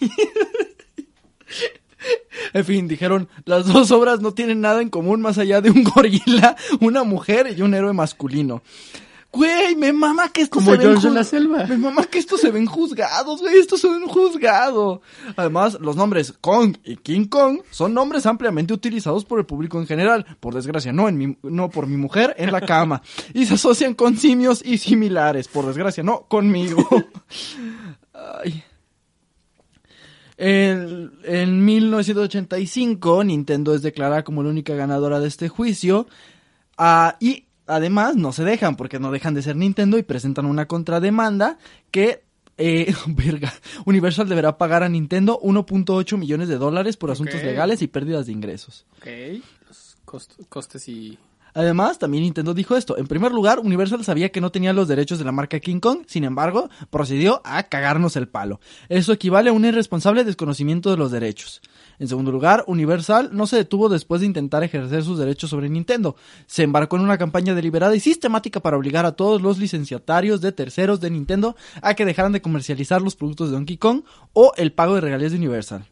En 2.53 2.65
fin, 2.65 2.87
dijeron, 2.87 3.27
las 3.45 3.67
dos 3.67 3.91
obras 3.91 4.21
no 4.21 4.33
tienen 4.33 4.61
nada 4.61 4.81
en 4.81 4.89
común 4.89 5.21
más 5.21 5.37
allá 5.37 5.61
de 5.61 5.71
un 5.71 5.83
gorila, 5.95 6.55
una 6.79 7.03
mujer 7.03 7.53
y 7.57 7.61
un 7.61 7.73
héroe 7.73 7.93
masculino. 7.93 8.61
Güey, 9.31 9.75
me 9.75 9.93
mama 9.93 10.29
que 10.29 10.41
esto 10.41 10.55
Como 10.55 10.71
se 10.71 10.77
ve 10.77 10.85
en 10.85 10.89
George 10.89 11.09
la 11.11 11.23
Selva. 11.23 11.65
Me 11.65 11.77
mama 11.77 12.03
que 12.05 12.17
estos 12.17 12.41
se 12.41 12.49
ven 12.49 12.65
juzgados, 12.65 13.41
güey, 13.41 13.59
estos 13.59 13.79
se 13.79 13.87
ven 13.87 14.07
juzgados. 14.07 15.01
Además, 15.35 15.77
los 15.79 15.95
nombres 15.95 16.33
Kong 16.41 16.77
y 16.83 16.95
King 16.95 17.25
Kong 17.25 17.59
son 17.69 17.93
nombres 17.93 18.25
ampliamente 18.25 18.73
utilizados 18.73 19.25
por 19.25 19.37
el 19.37 19.45
público 19.45 19.79
en 19.79 19.85
general. 19.85 20.25
Por 20.39 20.55
desgracia, 20.55 20.91
no, 20.91 21.07
en 21.07 21.17
mi, 21.17 21.37
no 21.43 21.69
por 21.69 21.85
mi 21.85 21.95
mujer 21.95 22.33
en 22.39 22.51
la 22.51 22.61
cama. 22.61 23.03
Y 23.35 23.45
se 23.45 23.53
asocian 23.53 23.93
con 23.93 24.17
simios 24.17 24.63
y 24.65 24.79
similares. 24.79 25.47
Por 25.47 25.67
desgracia, 25.67 26.01
no 26.01 26.21
conmigo. 26.21 26.87
Ay. 28.43 28.63
En, 30.41 31.11
en 31.25 31.65
1985, 31.65 33.23
Nintendo 33.25 33.75
es 33.75 33.81
declarada 33.81 34.23
como 34.23 34.41
la 34.41 34.49
única 34.49 34.73
ganadora 34.73 35.19
de 35.19 35.27
este 35.27 35.49
juicio. 35.49 36.07
Ah, 36.77 37.17
y 37.19 37.45
además 37.67 38.15
no 38.15 38.31
se 38.31 38.45
dejan, 38.45 38.77
porque 38.77 38.99
no 38.99 39.11
dejan 39.11 39.33
de 39.33 39.41
ser 39.41 39.57
Nintendo 39.57 39.97
y 39.97 40.03
presentan 40.03 40.45
una 40.45 40.65
contrademanda 40.65 41.57
que, 41.91 42.23
eh, 42.57 42.93
verga, 43.07 43.53
Universal 43.85 44.29
deberá 44.29 44.57
pagar 44.57 44.81
a 44.83 44.89
Nintendo 44.89 45.39
1.8 45.41 46.17
millones 46.17 46.47
de 46.47 46.57
dólares 46.57 46.95
por 46.95 47.11
asuntos 47.11 47.43
legales 47.43 47.81
y 47.81 47.87
pérdidas 47.87 48.25
de 48.27 48.31
ingresos. 48.31 48.85
Ok, 48.99 49.07
los 49.67 49.97
cost- 50.05 50.45
costes 50.47 50.87
y... 50.87 51.17
Además, 51.53 51.99
también 51.99 52.23
Nintendo 52.23 52.53
dijo 52.53 52.75
esto. 52.75 52.97
En 52.97 53.07
primer 53.07 53.31
lugar, 53.31 53.59
Universal 53.59 54.03
sabía 54.03 54.29
que 54.29 54.41
no 54.41 54.51
tenía 54.51 54.73
los 54.73 54.87
derechos 54.87 55.19
de 55.19 55.25
la 55.25 55.31
marca 55.31 55.59
King 55.59 55.79
Kong, 55.79 55.99
sin 56.07 56.23
embargo, 56.23 56.69
procedió 56.89 57.41
a 57.43 57.63
cagarnos 57.63 58.15
el 58.15 58.27
palo. 58.27 58.59
Eso 58.87 59.13
equivale 59.13 59.49
a 59.49 59.53
un 59.53 59.65
irresponsable 59.65 60.23
desconocimiento 60.23 60.89
de 60.91 60.97
los 60.97 61.11
derechos. 61.11 61.61
En 61.99 62.07
segundo 62.07 62.31
lugar, 62.31 62.63
Universal 62.67 63.29
no 63.33 63.45
se 63.45 63.57
detuvo 63.57 63.89
después 63.89 64.21
de 64.21 64.27
intentar 64.27 64.63
ejercer 64.63 65.03
sus 65.03 65.19
derechos 65.19 65.49
sobre 65.49 65.69
Nintendo. 65.69 66.15
Se 66.47 66.63
embarcó 66.63 66.95
en 66.95 67.03
una 67.03 67.17
campaña 67.17 67.53
deliberada 67.53 67.95
y 67.95 67.99
sistemática 67.99 68.61
para 68.61 68.77
obligar 68.77 69.05
a 69.05 69.11
todos 69.11 69.41
los 69.41 69.57
licenciatarios 69.57 70.39
de 70.39 70.53
terceros 70.53 71.01
de 71.01 71.09
Nintendo 71.09 71.55
a 71.81 71.93
que 71.95 72.05
dejaran 72.05 72.31
de 72.31 72.41
comercializar 72.41 73.01
los 73.01 73.15
productos 73.15 73.49
de 73.49 73.55
Donkey 73.55 73.77
Kong 73.77 74.03
o 74.33 74.53
el 74.55 74.71
pago 74.71 74.95
de 74.95 75.01
regalías 75.01 75.31
de 75.31 75.37
Universal. 75.37 75.87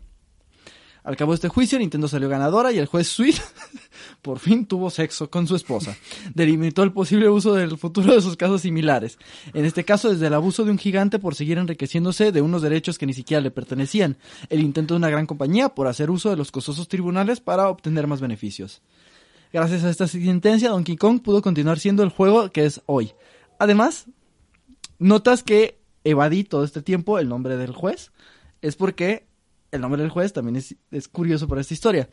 Al 1.08 1.15
cabo 1.15 1.32
de 1.32 1.36
este 1.36 1.48
juicio, 1.48 1.80
Nintendo 1.80 2.10
salió 2.10 2.28
ganadora 2.28 2.74
y 2.74 2.80
el 2.80 2.86
juez 2.86 3.08
Sweet 3.08 3.38
por 4.22 4.39
fin 4.39 4.65
tuvo 4.65 4.89
sexo 4.89 5.30
con 5.30 5.48
su 5.48 5.56
esposa. 5.56 5.96
Delimitó 6.34 6.84
el 6.84 6.91
posible 6.91 7.30
uso 7.30 7.54
del 7.54 7.78
futuro 7.78 8.13
de 8.13 8.20
sus 8.20 8.36
casos 8.36 8.63
similares. 8.63 9.17
En 9.54 9.63
este 9.63 9.86
caso, 9.86 10.10
desde 10.10 10.28
el 10.28 10.34
abuso 10.34 10.65
de 10.65 10.72
un 10.72 10.78
gigante 10.78 11.17
por 11.17 11.34
seguir 11.34 11.60
enriqueciéndose 11.60 12.34
de 12.34 12.41
unos 12.41 12.62
derechos 12.62 12.98
que 12.98 13.06
ni 13.06 13.13
siquiera 13.13 13.39
le 13.39 13.52
pertenecían. 13.52 14.17
El 14.50 14.60
intento 14.60 14.96
de 14.96 14.98
una 14.98 15.10
gran 15.10 15.28
compañía 15.28 15.70
por 15.70 15.88
hacer 15.88 16.12
uso 16.12 16.30
de 16.30 16.36
los 16.36 16.52
costosos 16.52 16.89
tribunales 16.89 17.39
para 17.39 17.70
obtener 17.70 18.06
más 18.06 18.20
beneficios. 18.20 18.82
Gracias 19.54 19.86
a 19.86 19.89
esta 19.89 20.08
sentencia, 20.08 20.72
Donkey 20.72 20.98
Kong 20.98 21.22
pudo 21.22 21.41
continuar 21.41 21.80
siendo 21.80 22.04
el 22.04 22.10
juego 22.10 22.52
que 22.52 22.65
es 22.65 22.82
hoy. 22.86 23.13
Además, 23.60 24.08
notas 25.00 25.41
que 25.41 25.80
evadí 26.04 26.43
todo 26.43 26.65
este 26.65 26.82
tiempo 26.82 27.17
el 27.17 27.30
nombre 27.30 27.56
del 27.56 27.72
juez. 27.72 28.12
Es 28.62 28.76
porque 28.76 29.27
el 29.78 29.82
nombre 29.82 30.02
del 30.02 30.12
juez 30.12 30.34
también 30.34 30.58
es, 30.58 30.76
es 30.92 31.08
curioso 31.08 31.48
para 31.48 31.62
esta 31.62 31.74
historia. 31.74 32.10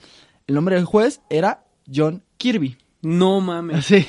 El 0.46 0.54
nombre 0.54 0.76
del 0.76 0.84
juez 0.84 1.20
era 1.28 1.64
John 1.92 2.22
Kirby. 2.36 2.76
No 3.02 3.40
mames. 3.40 3.84
Sí. 3.86 4.06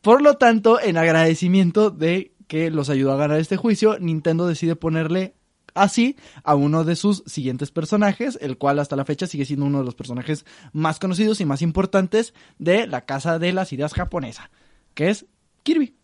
Por 0.00 0.22
lo 0.22 0.38
tanto, 0.38 0.80
en 0.80 0.96
agradecimiento 0.96 1.90
de 1.90 2.32
que 2.46 2.70
los 2.70 2.88
ayudó 2.88 3.12
a 3.12 3.16
ganar 3.16 3.38
este 3.38 3.58
juicio, 3.58 3.98
Nintendo 3.98 4.46
decide 4.46 4.76
ponerle 4.76 5.34
así 5.74 6.16
a 6.42 6.54
uno 6.54 6.84
de 6.84 6.96
sus 6.96 7.22
siguientes 7.26 7.70
personajes, 7.70 8.38
el 8.40 8.56
cual 8.56 8.78
hasta 8.78 8.96
la 8.96 9.04
fecha 9.04 9.26
sigue 9.26 9.44
siendo 9.44 9.66
uno 9.66 9.80
de 9.80 9.84
los 9.84 9.94
personajes 9.94 10.46
más 10.72 10.98
conocidos 10.98 11.40
y 11.40 11.44
más 11.44 11.62
importantes 11.62 12.34
de 12.58 12.86
la 12.86 13.04
casa 13.04 13.38
de 13.38 13.52
las 13.52 13.72
ideas 13.72 13.92
japonesa, 13.92 14.50
que 14.94 15.10
es 15.10 15.26
Kirby. 15.62 15.94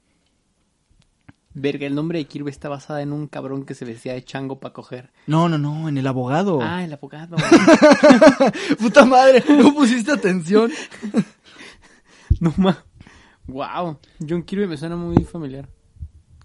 Verga, 1.59 1.87
el 1.87 1.95
nombre 1.95 2.19
de 2.19 2.27
Kirby 2.27 2.51
está 2.51 2.69
basada 2.69 3.01
en 3.01 3.15
un 3.15 3.29
cabrón 3.29 3.65
que 3.65 3.73
se 3.73 3.87
vestía 3.87 4.13
de 4.13 4.23
chango 4.23 4.61
para 4.61 4.75
coger. 4.75 5.11
No, 5.27 5.49
no, 5.49 5.57
no, 5.57 5.89
en 5.89 5.97
el 5.97 6.07
abogado. 6.07 6.59
Ah, 6.61 6.85
el 6.85 6.93
abogado. 6.93 7.35
Puta 8.79 9.07
madre, 9.07 9.43
no 9.49 9.73
pusiste 9.73 10.13
atención. 10.13 10.71
no 12.41 12.53
ma. 12.59 12.85
Wow. 13.47 13.99
John 14.29 14.43
Kirby 14.43 14.67
me 14.67 14.77
suena 14.77 14.97
muy 14.97 15.25
familiar. 15.25 15.67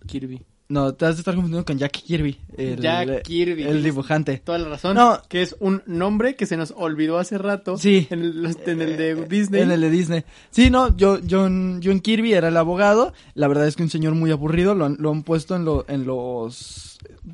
Kirby. 0.07 0.45
No, 0.71 0.93
te 0.93 1.05
has 1.05 1.17
de 1.17 1.19
estar 1.19 1.35
confundiendo 1.35 1.65
con 1.65 1.77
Jack 1.77 1.91
Kirby. 1.91 2.39
El, 2.55 2.79
Jack 2.79 3.23
Kirby. 3.23 3.63
El 3.63 3.83
dibujante. 3.83 4.37
Toda 4.37 4.57
la 4.57 4.69
razón. 4.69 4.95
No. 4.95 5.21
Que 5.27 5.41
es 5.41 5.53
un 5.59 5.83
nombre 5.85 6.37
que 6.37 6.45
se 6.45 6.55
nos 6.55 6.73
olvidó 6.77 7.17
hace 7.17 7.37
rato. 7.37 7.77
Sí. 7.77 8.07
En 8.09 8.21
el, 8.21 8.55
en 8.65 8.81
el 8.81 8.95
de 8.95 9.15
Disney. 9.25 9.63
En 9.63 9.71
el 9.71 9.81
de 9.81 9.89
Disney. 9.89 10.23
Sí, 10.49 10.69
no, 10.69 10.95
yo, 10.95 11.19
John, 11.29 11.81
John 11.83 11.99
Kirby 11.99 12.33
era 12.33 12.47
el 12.47 12.55
abogado. 12.55 13.11
La 13.33 13.49
verdad 13.49 13.67
es 13.67 13.75
que 13.75 13.83
un 13.83 13.89
señor 13.89 14.15
muy 14.15 14.31
aburrido. 14.31 14.73
Lo 14.73 14.85
han, 14.85 14.95
lo 14.97 15.11
han 15.11 15.23
puesto 15.23 15.57
en, 15.57 15.65
lo, 15.65 15.83
en 15.89 16.05
los... 16.05 16.90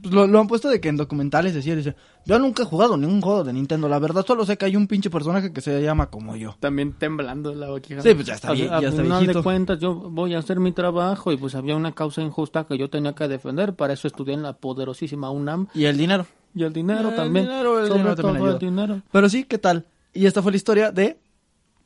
Lo, 0.10 0.28
lo 0.28 0.40
han 0.40 0.48
puesto 0.48 0.70
de 0.70 0.80
que 0.80 0.90
en 0.90 0.98
documentales 0.98 1.54
decía, 1.54 1.76
dice, 1.76 1.96
yo 2.26 2.40
nunca 2.40 2.64
he 2.64 2.66
jugado 2.66 2.98
ningún 2.98 3.22
juego 3.22 3.44
de 3.44 3.54
Nintendo. 3.54 3.88
La 3.90 4.00
verdad 4.00 4.26
solo 4.26 4.46
sé 4.46 4.58
que 4.58 4.66
hay 4.66 4.76
un 4.76 4.88
pinche 4.88 5.10
personaje 5.10 5.52
que 5.52 5.62
se 5.62 5.82
llama 5.82 6.10
como 6.10 6.36
yo. 6.36 6.56
También 6.60 6.94
temblando 6.94 7.54
la 7.54 7.70
boquilla. 7.70 8.02
Sí, 8.02 8.14
pues 8.14 8.26
ya 8.28 8.36
está 8.36 8.50
A- 8.50 8.54
bien, 8.54 8.74
a 8.74 8.82
ya 8.82 8.90
está 8.90 9.02
final 9.04 9.20
viejito. 9.20 9.40
de 9.40 9.44
cuentas, 9.44 9.80
yo 9.80 9.94
voy 9.96 10.34
a 10.36 10.40
hacer 10.40 10.60
mi 10.60 10.72
trabajo 10.72 11.32
y 11.32 11.38
pues 11.38 11.56
había 11.56 11.76
una 11.76 11.94
causa 11.94 12.22
injusta 12.22 12.66
que 12.66 12.78
yo 12.78 12.90
tenía 12.90 13.14
que 13.14 13.28
defender. 13.28 13.74
Para 13.76 13.94
eso 13.94 14.08
estudié 14.08 14.34
en 14.34 14.44
la 14.44 14.54
poderosísima 14.54 15.30
UNAM. 15.30 15.68
Y 15.74 15.86
el 15.86 15.98
dinero. 15.98 16.26
Y 16.56 16.64
el 16.64 16.74
dinero 16.74 17.10
El 17.10 17.16
también. 17.16 17.46
dinero, 17.46 17.80
el 17.80 17.88
Sobre 17.88 18.00
dinero 18.00 18.16
todo 18.16 18.32
también 18.34 18.54
el 18.54 18.60
dinero. 18.60 19.02
Pero 19.12 19.30
sí, 19.30 19.44
¿qué 19.44 19.58
tal? 19.58 19.86
Y 20.14 20.26
esta 20.26 20.42
fue 20.42 20.52
la 20.52 20.58
historia 20.58 20.92
de 20.92 21.18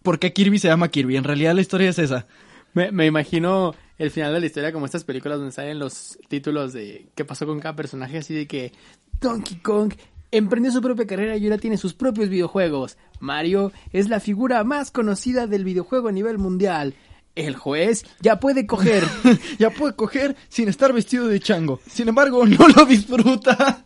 por 0.04 0.18
qué 0.20 0.34
Kirby 0.34 0.60
se 0.60 0.68
llama 0.68 0.88
Kirby. 0.88 1.18
En 1.18 1.24
realidad 1.24 1.54
la 1.56 1.62
historia 1.62 1.90
es 1.90 2.00
esa. 2.00 2.26
Me, 2.74 2.92
me 2.92 3.06
imagino 3.06 3.76
el 4.02 4.10
final 4.10 4.34
de 4.34 4.40
la 4.40 4.46
historia 4.48 4.74
como 4.74 4.86
estas 4.88 5.04
películas 5.04 5.38
donde 5.38 5.52
salen 5.52 5.78
los 5.78 6.18
títulos 6.28 6.74
de 6.74 7.06
qué 7.14 7.24
pasó 7.24 7.46
con 7.46 7.60
cada 7.60 7.76
personaje, 7.76 8.18
así 8.18 8.34
de 8.34 8.48
que 8.48 8.72
Donkey 9.20 9.58
Kong 9.58 9.94
emprendió 10.32 10.72
su 10.72 10.82
propia 10.82 11.06
carrera 11.06 11.38
y 11.38 11.44
ahora 11.44 11.60
tiene 11.60 11.78
sus 11.78 11.94
propios 11.94 12.28
videojuegos. 12.28 12.98
Mario 13.20 13.72
es 13.94 14.10
la 14.10 14.20
figura 14.20 14.64
más 14.64 14.90
conocida 14.90 15.46
del 15.46 15.64
videojuego 15.64 16.08
a 16.08 16.12
nivel 16.12 16.40
mundial. 16.40 16.96
El 17.36 17.56
juez 17.56 18.04
ya 18.22 18.40
puede 18.40 18.66
coger. 18.66 19.04
ya 19.60 19.70
puede 19.70 19.96
coger 19.96 20.36
sin 20.50 20.68
estar 20.68 20.94
vestido 20.94 21.28
de 21.28 21.40
chango. 21.40 21.80
Sin 21.88 22.08
embargo, 22.08 22.44
no 22.48 22.68
lo 22.70 22.86
disfruta. 22.86 23.86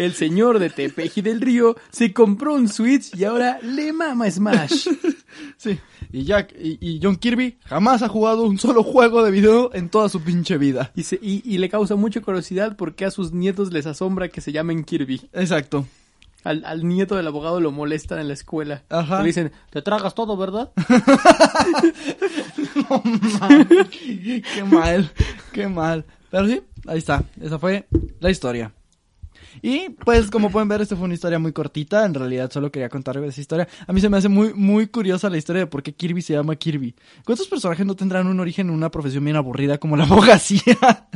El 0.00 0.14
señor 0.14 0.58
de 0.58 0.70
Tepeji 0.70 1.20
del 1.20 1.42
Río 1.42 1.76
se 1.90 2.12
compró 2.14 2.54
un 2.54 2.68
Switch 2.68 3.14
y 3.14 3.24
ahora 3.24 3.58
le 3.62 3.92
mama 3.92 4.30
Smash. 4.30 4.88
Sí. 5.56 5.78
Y 6.12 6.24
Jack 6.24 6.54
y, 6.58 6.78
y 6.80 7.00
John 7.02 7.16
Kirby 7.16 7.58
jamás 7.66 8.02
ha 8.02 8.08
jugado 8.08 8.44
un 8.44 8.58
solo 8.58 8.82
juego 8.82 9.22
de 9.22 9.30
video 9.30 9.70
en 9.74 9.88
toda 9.90 10.08
su 10.08 10.20
pinche 10.22 10.56
vida. 10.58 10.90
Y, 10.96 11.02
se- 11.04 11.18
y- 11.22 11.42
y 11.44 11.58
le 11.58 11.68
causa 11.68 11.96
mucha 11.96 12.20
curiosidad 12.20 12.76
porque 12.76 13.04
a 13.04 13.10
sus 13.10 13.32
nietos 13.32 13.72
les 13.72 13.86
asombra 13.86 14.28
que 14.28 14.40
se 14.40 14.52
llamen 14.52 14.84
Kirby. 14.84 15.20
Exacto. 15.34 15.86
Al, 16.44 16.64
al 16.64 16.86
nieto 16.88 17.14
del 17.16 17.26
abogado 17.26 17.60
lo 17.60 17.70
molestan 17.72 18.18
en 18.20 18.28
la 18.28 18.34
escuela. 18.34 18.82
Ajá. 18.88 19.20
Le 19.20 19.26
dicen, 19.28 19.52
te 19.70 19.82
tragas 19.82 20.14
todo, 20.14 20.36
¿verdad? 20.36 20.72
qué 24.54 24.64
mal, 24.64 25.10
qué 25.52 25.68
mal. 25.68 26.04
Pero 26.30 26.46
sí, 26.48 26.62
ahí 26.86 26.98
está. 26.98 27.22
Esa 27.40 27.58
fue 27.58 27.86
la 28.20 28.30
historia. 28.30 28.72
Y 29.62 29.90
pues 29.90 30.30
como 30.30 30.50
pueden 30.50 30.68
ver, 30.68 30.80
esta 30.80 30.96
fue 30.96 31.04
una 31.04 31.14
historia 31.14 31.38
muy 31.38 31.52
cortita. 31.52 32.04
En 32.04 32.14
realidad 32.14 32.50
solo 32.50 32.70
quería 32.70 32.88
contarles 32.88 33.30
esa 33.30 33.40
historia. 33.40 33.68
A 33.86 33.92
mí 33.92 34.00
se 34.00 34.08
me 34.08 34.16
hace 34.16 34.28
muy, 34.28 34.54
muy 34.54 34.86
curiosa 34.86 35.30
la 35.30 35.38
historia 35.38 35.60
de 35.60 35.66
por 35.66 35.82
qué 35.82 35.92
Kirby 35.92 36.22
se 36.22 36.34
llama 36.34 36.56
Kirby. 36.56 36.94
¿Cuántos 37.24 37.48
personajes 37.48 37.86
no 37.86 37.96
tendrán 37.96 38.26
un 38.26 38.40
origen 38.40 38.68
en 38.68 38.74
una 38.74 38.90
profesión 38.90 39.24
bien 39.24 39.36
aburrida 39.36 39.78
como 39.78 39.96
la 39.96 40.04
abogacía? 40.10 41.08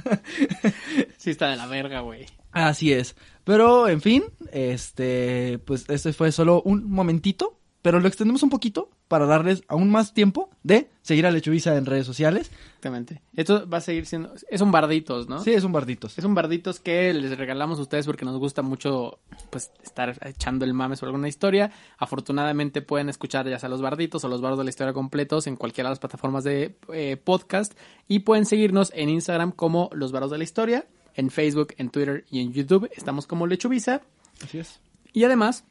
Sí, 1.17 1.31
está 1.31 1.49
de 1.49 1.57
la 1.57 1.67
verga, 1.67 2.01
güey. 2.01 2.27
Así 2.53 2.93
es. 2.93 3.17
Pero, 3.45 3.89
en 3.89 4.01
fin, 4.01 4.25
este, 4.53 5.59
pues 5.65 5.85
este 5.89 6.13
fue 6.13 6.33
solo 6.33 6.63
un 6.63 6.91
momentito, 6.91 7.59
pero 7.83 8.01
lo 8.01 8.09
extendemos 8.09 8.43
un 8.43 8.51
poquito 8.51 8.91
para 9.15 9.27
darles 9.27 9.63
aún 9.69 9.93
más 9.93 10.13
tiempo 10.13 10.51
de 10.65 10.91
seguir 11.03 11.25
a 11.25 11.31
Lechubiza 11.31 11.77
en 11.77 11.87
redes 11.87 12.05
sociales. 12.05 12.51
Exactamente. 12.67 13.23
Esto 13.37 13.69
va 13.69 13.79
a 13.79 13.81
seguir 13.81 14.07
siendo... 14.07 14.35
Es 14.51 14.61
un 14.61 14.73
barditos, 14.73 15.29
¿no? 15.29 15.39
Sí, 15.39 15.53
es 15.53 15.63
un 15.63 15.71
barditos. 15.71 16.19
Es 16.19 16.25
un 16.25 16.35
barditos 16.35 16.81
que 16.81 17.15
les 17.15 17.39
regalamos 17.39 17.79
a 17.79 17.83
ustedes 17.83 18.07
porque 18.07 18.25
nos 18.25 18.37
gusta 18.39 18.63
mucho 18.63 19.21
pues 19.51 19.71
estar 19.85 20.19
echando 20.27 20.65
el 20.65 20.75
mame 20.75 20.97
sobre 20.97 21.11
alguna 21.11 21.29
historia. 21.29 21.71
Afortunadamente 21.97 22.83
pueden 22.83 23.09
escuchar 23.09 23.49
ya 23.49 23.57
sea 23.61 23.69
los 23.69 23.81
barditos 23.81 24.25
o 24.25 24.29
los 24.29 24.41
bardos 24.41 24.59
de 24.59 24.65
la 24.65 24.71
historia 24.71 24.93
completos 24.93 25.47
en 25.47 25.55
cualquiera 25.55 25.91
de 25.91 25.93
las 25.93 26.01
plataformas 26.01 26.43
de 26.43 26.75
eh, 26.93 27.17
podcast 27.17 27.79
y 28.09 28.19
pueden 28.19 28.47
seguirnos 28.47 28.91
en 28.97 29.11
Instagram 29.11 29.53
como 29.53 29.91
los 29.93 30.11
bardos 30.11 30.33
de 30.33 30.39
la 30.39 30.45
historia, 30.45 30.87
en 31.15 31.31
Facebook, 31.31 31.69
en 31.79 31.91
Twitter 31.91 32.25
y 32.33 32.41
en 32.41 32.53
YouTube 32.53 32.91
estamos 32.97 33.29
como 33.29 33.47
Lechubiza 33.47 34.01
Así 34.43 34.59
es. 34.59 34.81
y 35.13 35.23
además 35.23 35.63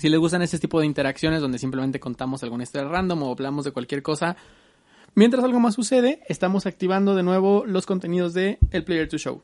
si 0.00 0.08
les 0.08 0.18
gustan 0.18 0.40
este 0.40 0.58
tipo 0.58 0.80
de 0.80 0.86
interacciones 0.86 1.42
donde 1.42 1.58
simplemente 1.58 2.00
contamos 2.00 2.42
alguna 2.42 2.62
historia 2.62 2.88
random 2.88 3.22
o 3.22 3.32
hablamos 3.32 3.66
de 3.66 3.72
cualquier 3.72 4.02
cosa, 4.02 4.34
mientras 5.14 5.44
algo 5.44 5.60
más 5.60 5.74
sucede, 5.74 6.22
estamos 6.28 6.64
activando 6.64 7.14
de 7.14 7.22
nuevo 7.22 7.64
los 7.66 7.84
contenidos 7.84 8.32
de 8.32 8.58
El 8.70 8.84
Player 8.84 9.08
to 9.08 9.18
Show. 9.18 9.42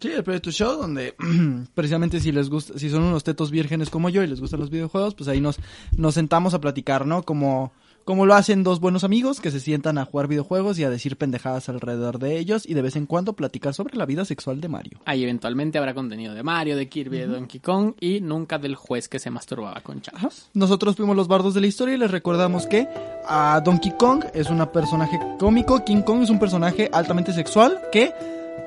Sí, 0.00 0.10
el 0.10 0.24
Play 0.24 0.40
to 0.40 0.50
Show, 0.50 0.76
donde 0.76 1.14
precisamente 1.74 2.20
si 2.20 2.32
les 2.32 2.50
gusta, 2.50 2.78
si 2.78 2.90
son 2.90 3.02
unos 3.02 3.24
tetos 3.24 3.50
vírgenes 3.50 3.90
como 3.90 4.08
yo 4.08 4.22
y 4.22 4.26
les 4.26 4.40
gustan 4.40 4.60
los 4.60 4.70
videojuegos, 4.70 5.14
pues 5.14 5.28
ahí 5.28 5.40
nos, 5.40 5.58
nos 5.96 6.14
sentamos 6.14 6.54
a 6.54 6.60
platicar, 6.60 7.06
¿no? 7.06 7.22
Como, 7.22 7.72
como 8.04 8.26
lo 8.26 8.34
hacen 8.34 8.62
dos 8.62 8.80
buenos 8.80 9.04
amigos 9.04 9.40
que 9.40 9.50
se 9.50 9.60
sientan 9.60 9.98
a 9.98 10.04
jugar 10.04 10.28
videojuegos 10.28 10.78
y 10.78 10.84
a 10.84 10.90
decir 10.90 11.16
pendejadas 11.16 11.68
alrededor 11.68 12.18
de 12.18 12.38
ellos 12.38 12.66
y 12.66 12.74
de 12.74 12.82
vez 12.82 12.96
en 12.96 13.06
cuando 13.06 13.34
platicar 13.34 13.74
sobre 13.74 13.96
la 13.96 14.06
vida 14.06 14.24
sexual 14.24 14.60
de 14.60 14.68
Mario. 14.68 15.00
Ahí 15.04 15.22
eventualmente 15.22 15.78
habrá 15.78 15.94
contenido 15.94 16.34
de 16.34 16.42
Mario, 16.42 16.76
de 16.76 16.88
Kirby, 16.88 17.18
de 17.18 17.26
Donkey 17.26 17.60
Kong 17.60 17.94
y 18.00 18.20
nunca 18.20 18.58
del 18.58 18.74
juez 18.74 19.08
que 19.08 19.18
se 19.18 19.30
masturbaba 19.30 19.80
con 19.80 20.00
chavos. 20.00 20.48
Nosotros 20.54 20.96
fuimos 20.96 21.16
los 21.16 21.28
bardos 21.28 21.54
de 21.54 21.60
la 21.60 21.66
historia 21.66 21.94
y 21.94 21.98
les 21.98 22.10
recordamos 22.10 22.66
que 22.66 22.86
a 23.26 23.60
Donkey 23.64 23.92
Kong 23.98 24.24
es 24.34 24.50
un 24.50 24.64
personaje 24.72 25.18
cómico, 25.38 25.84
King 25.84 26.02
Kong 26.02 26.22
es 26.22 26.30
un 26.30 26.38
personaje 26.38 26.90
altamente 26.92 27.32
sexual 27.32 27.80
que 27.90 28.12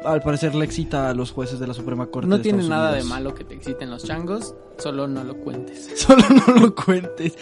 al 0.03 0.21
parecer 0.21 0.55
le 0.55 0.65
excita 0.65 1.09
a 1.09 1.13
los 1.13 1.31
jueces 1.31 1.59
de 1.59 1.67
la 1.67 1.73
Suprema 1.73 2.07
Corte. 2.07 2.27
No 2.27 2.37
de 2.37 2.43
tiene 2.43 2.67
nada 2.67 2.93
de 2.93 3.03
malo 3.03 3.33
que 3.33 3.43
te 3.43 3.55
exciten 3.55 3.89
los 3.89 4.03
changos, 4.03 4.55
solo 4.77 5.07
no 5.07 5.23
lo 5.23 5.35
cuentes. 5.37 5.91
Solo 5.95 6.23
no 6.29 6.55
lo 6.55 6.75
cuentes 6.75 7.35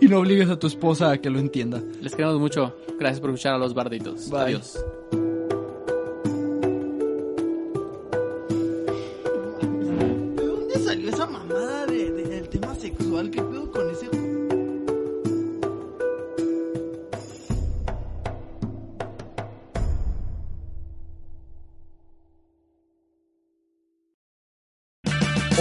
y 0.00 0.06
no 0.08 0.20
obligues 0.20 0.48
a 0.48 0.58
tu 0.58 0.66
esposa 0.66 1.10
a 1.10 1.18
que 1.18 1.30
lo 1.30 1.38
entienda. 1.38 1.82
Les 2.00 2.14
queremos 2.14 2.38
mucho. 2.38 2.76
Gracias 2.98 3.20
por 3.20 3.30
escuchar 3.30 3.54
a 3.54 3.58
los 3.58 3.74
barditos. 3.74 4.30
Bye. 4.30 4.40
Adiós. 4.40 4.78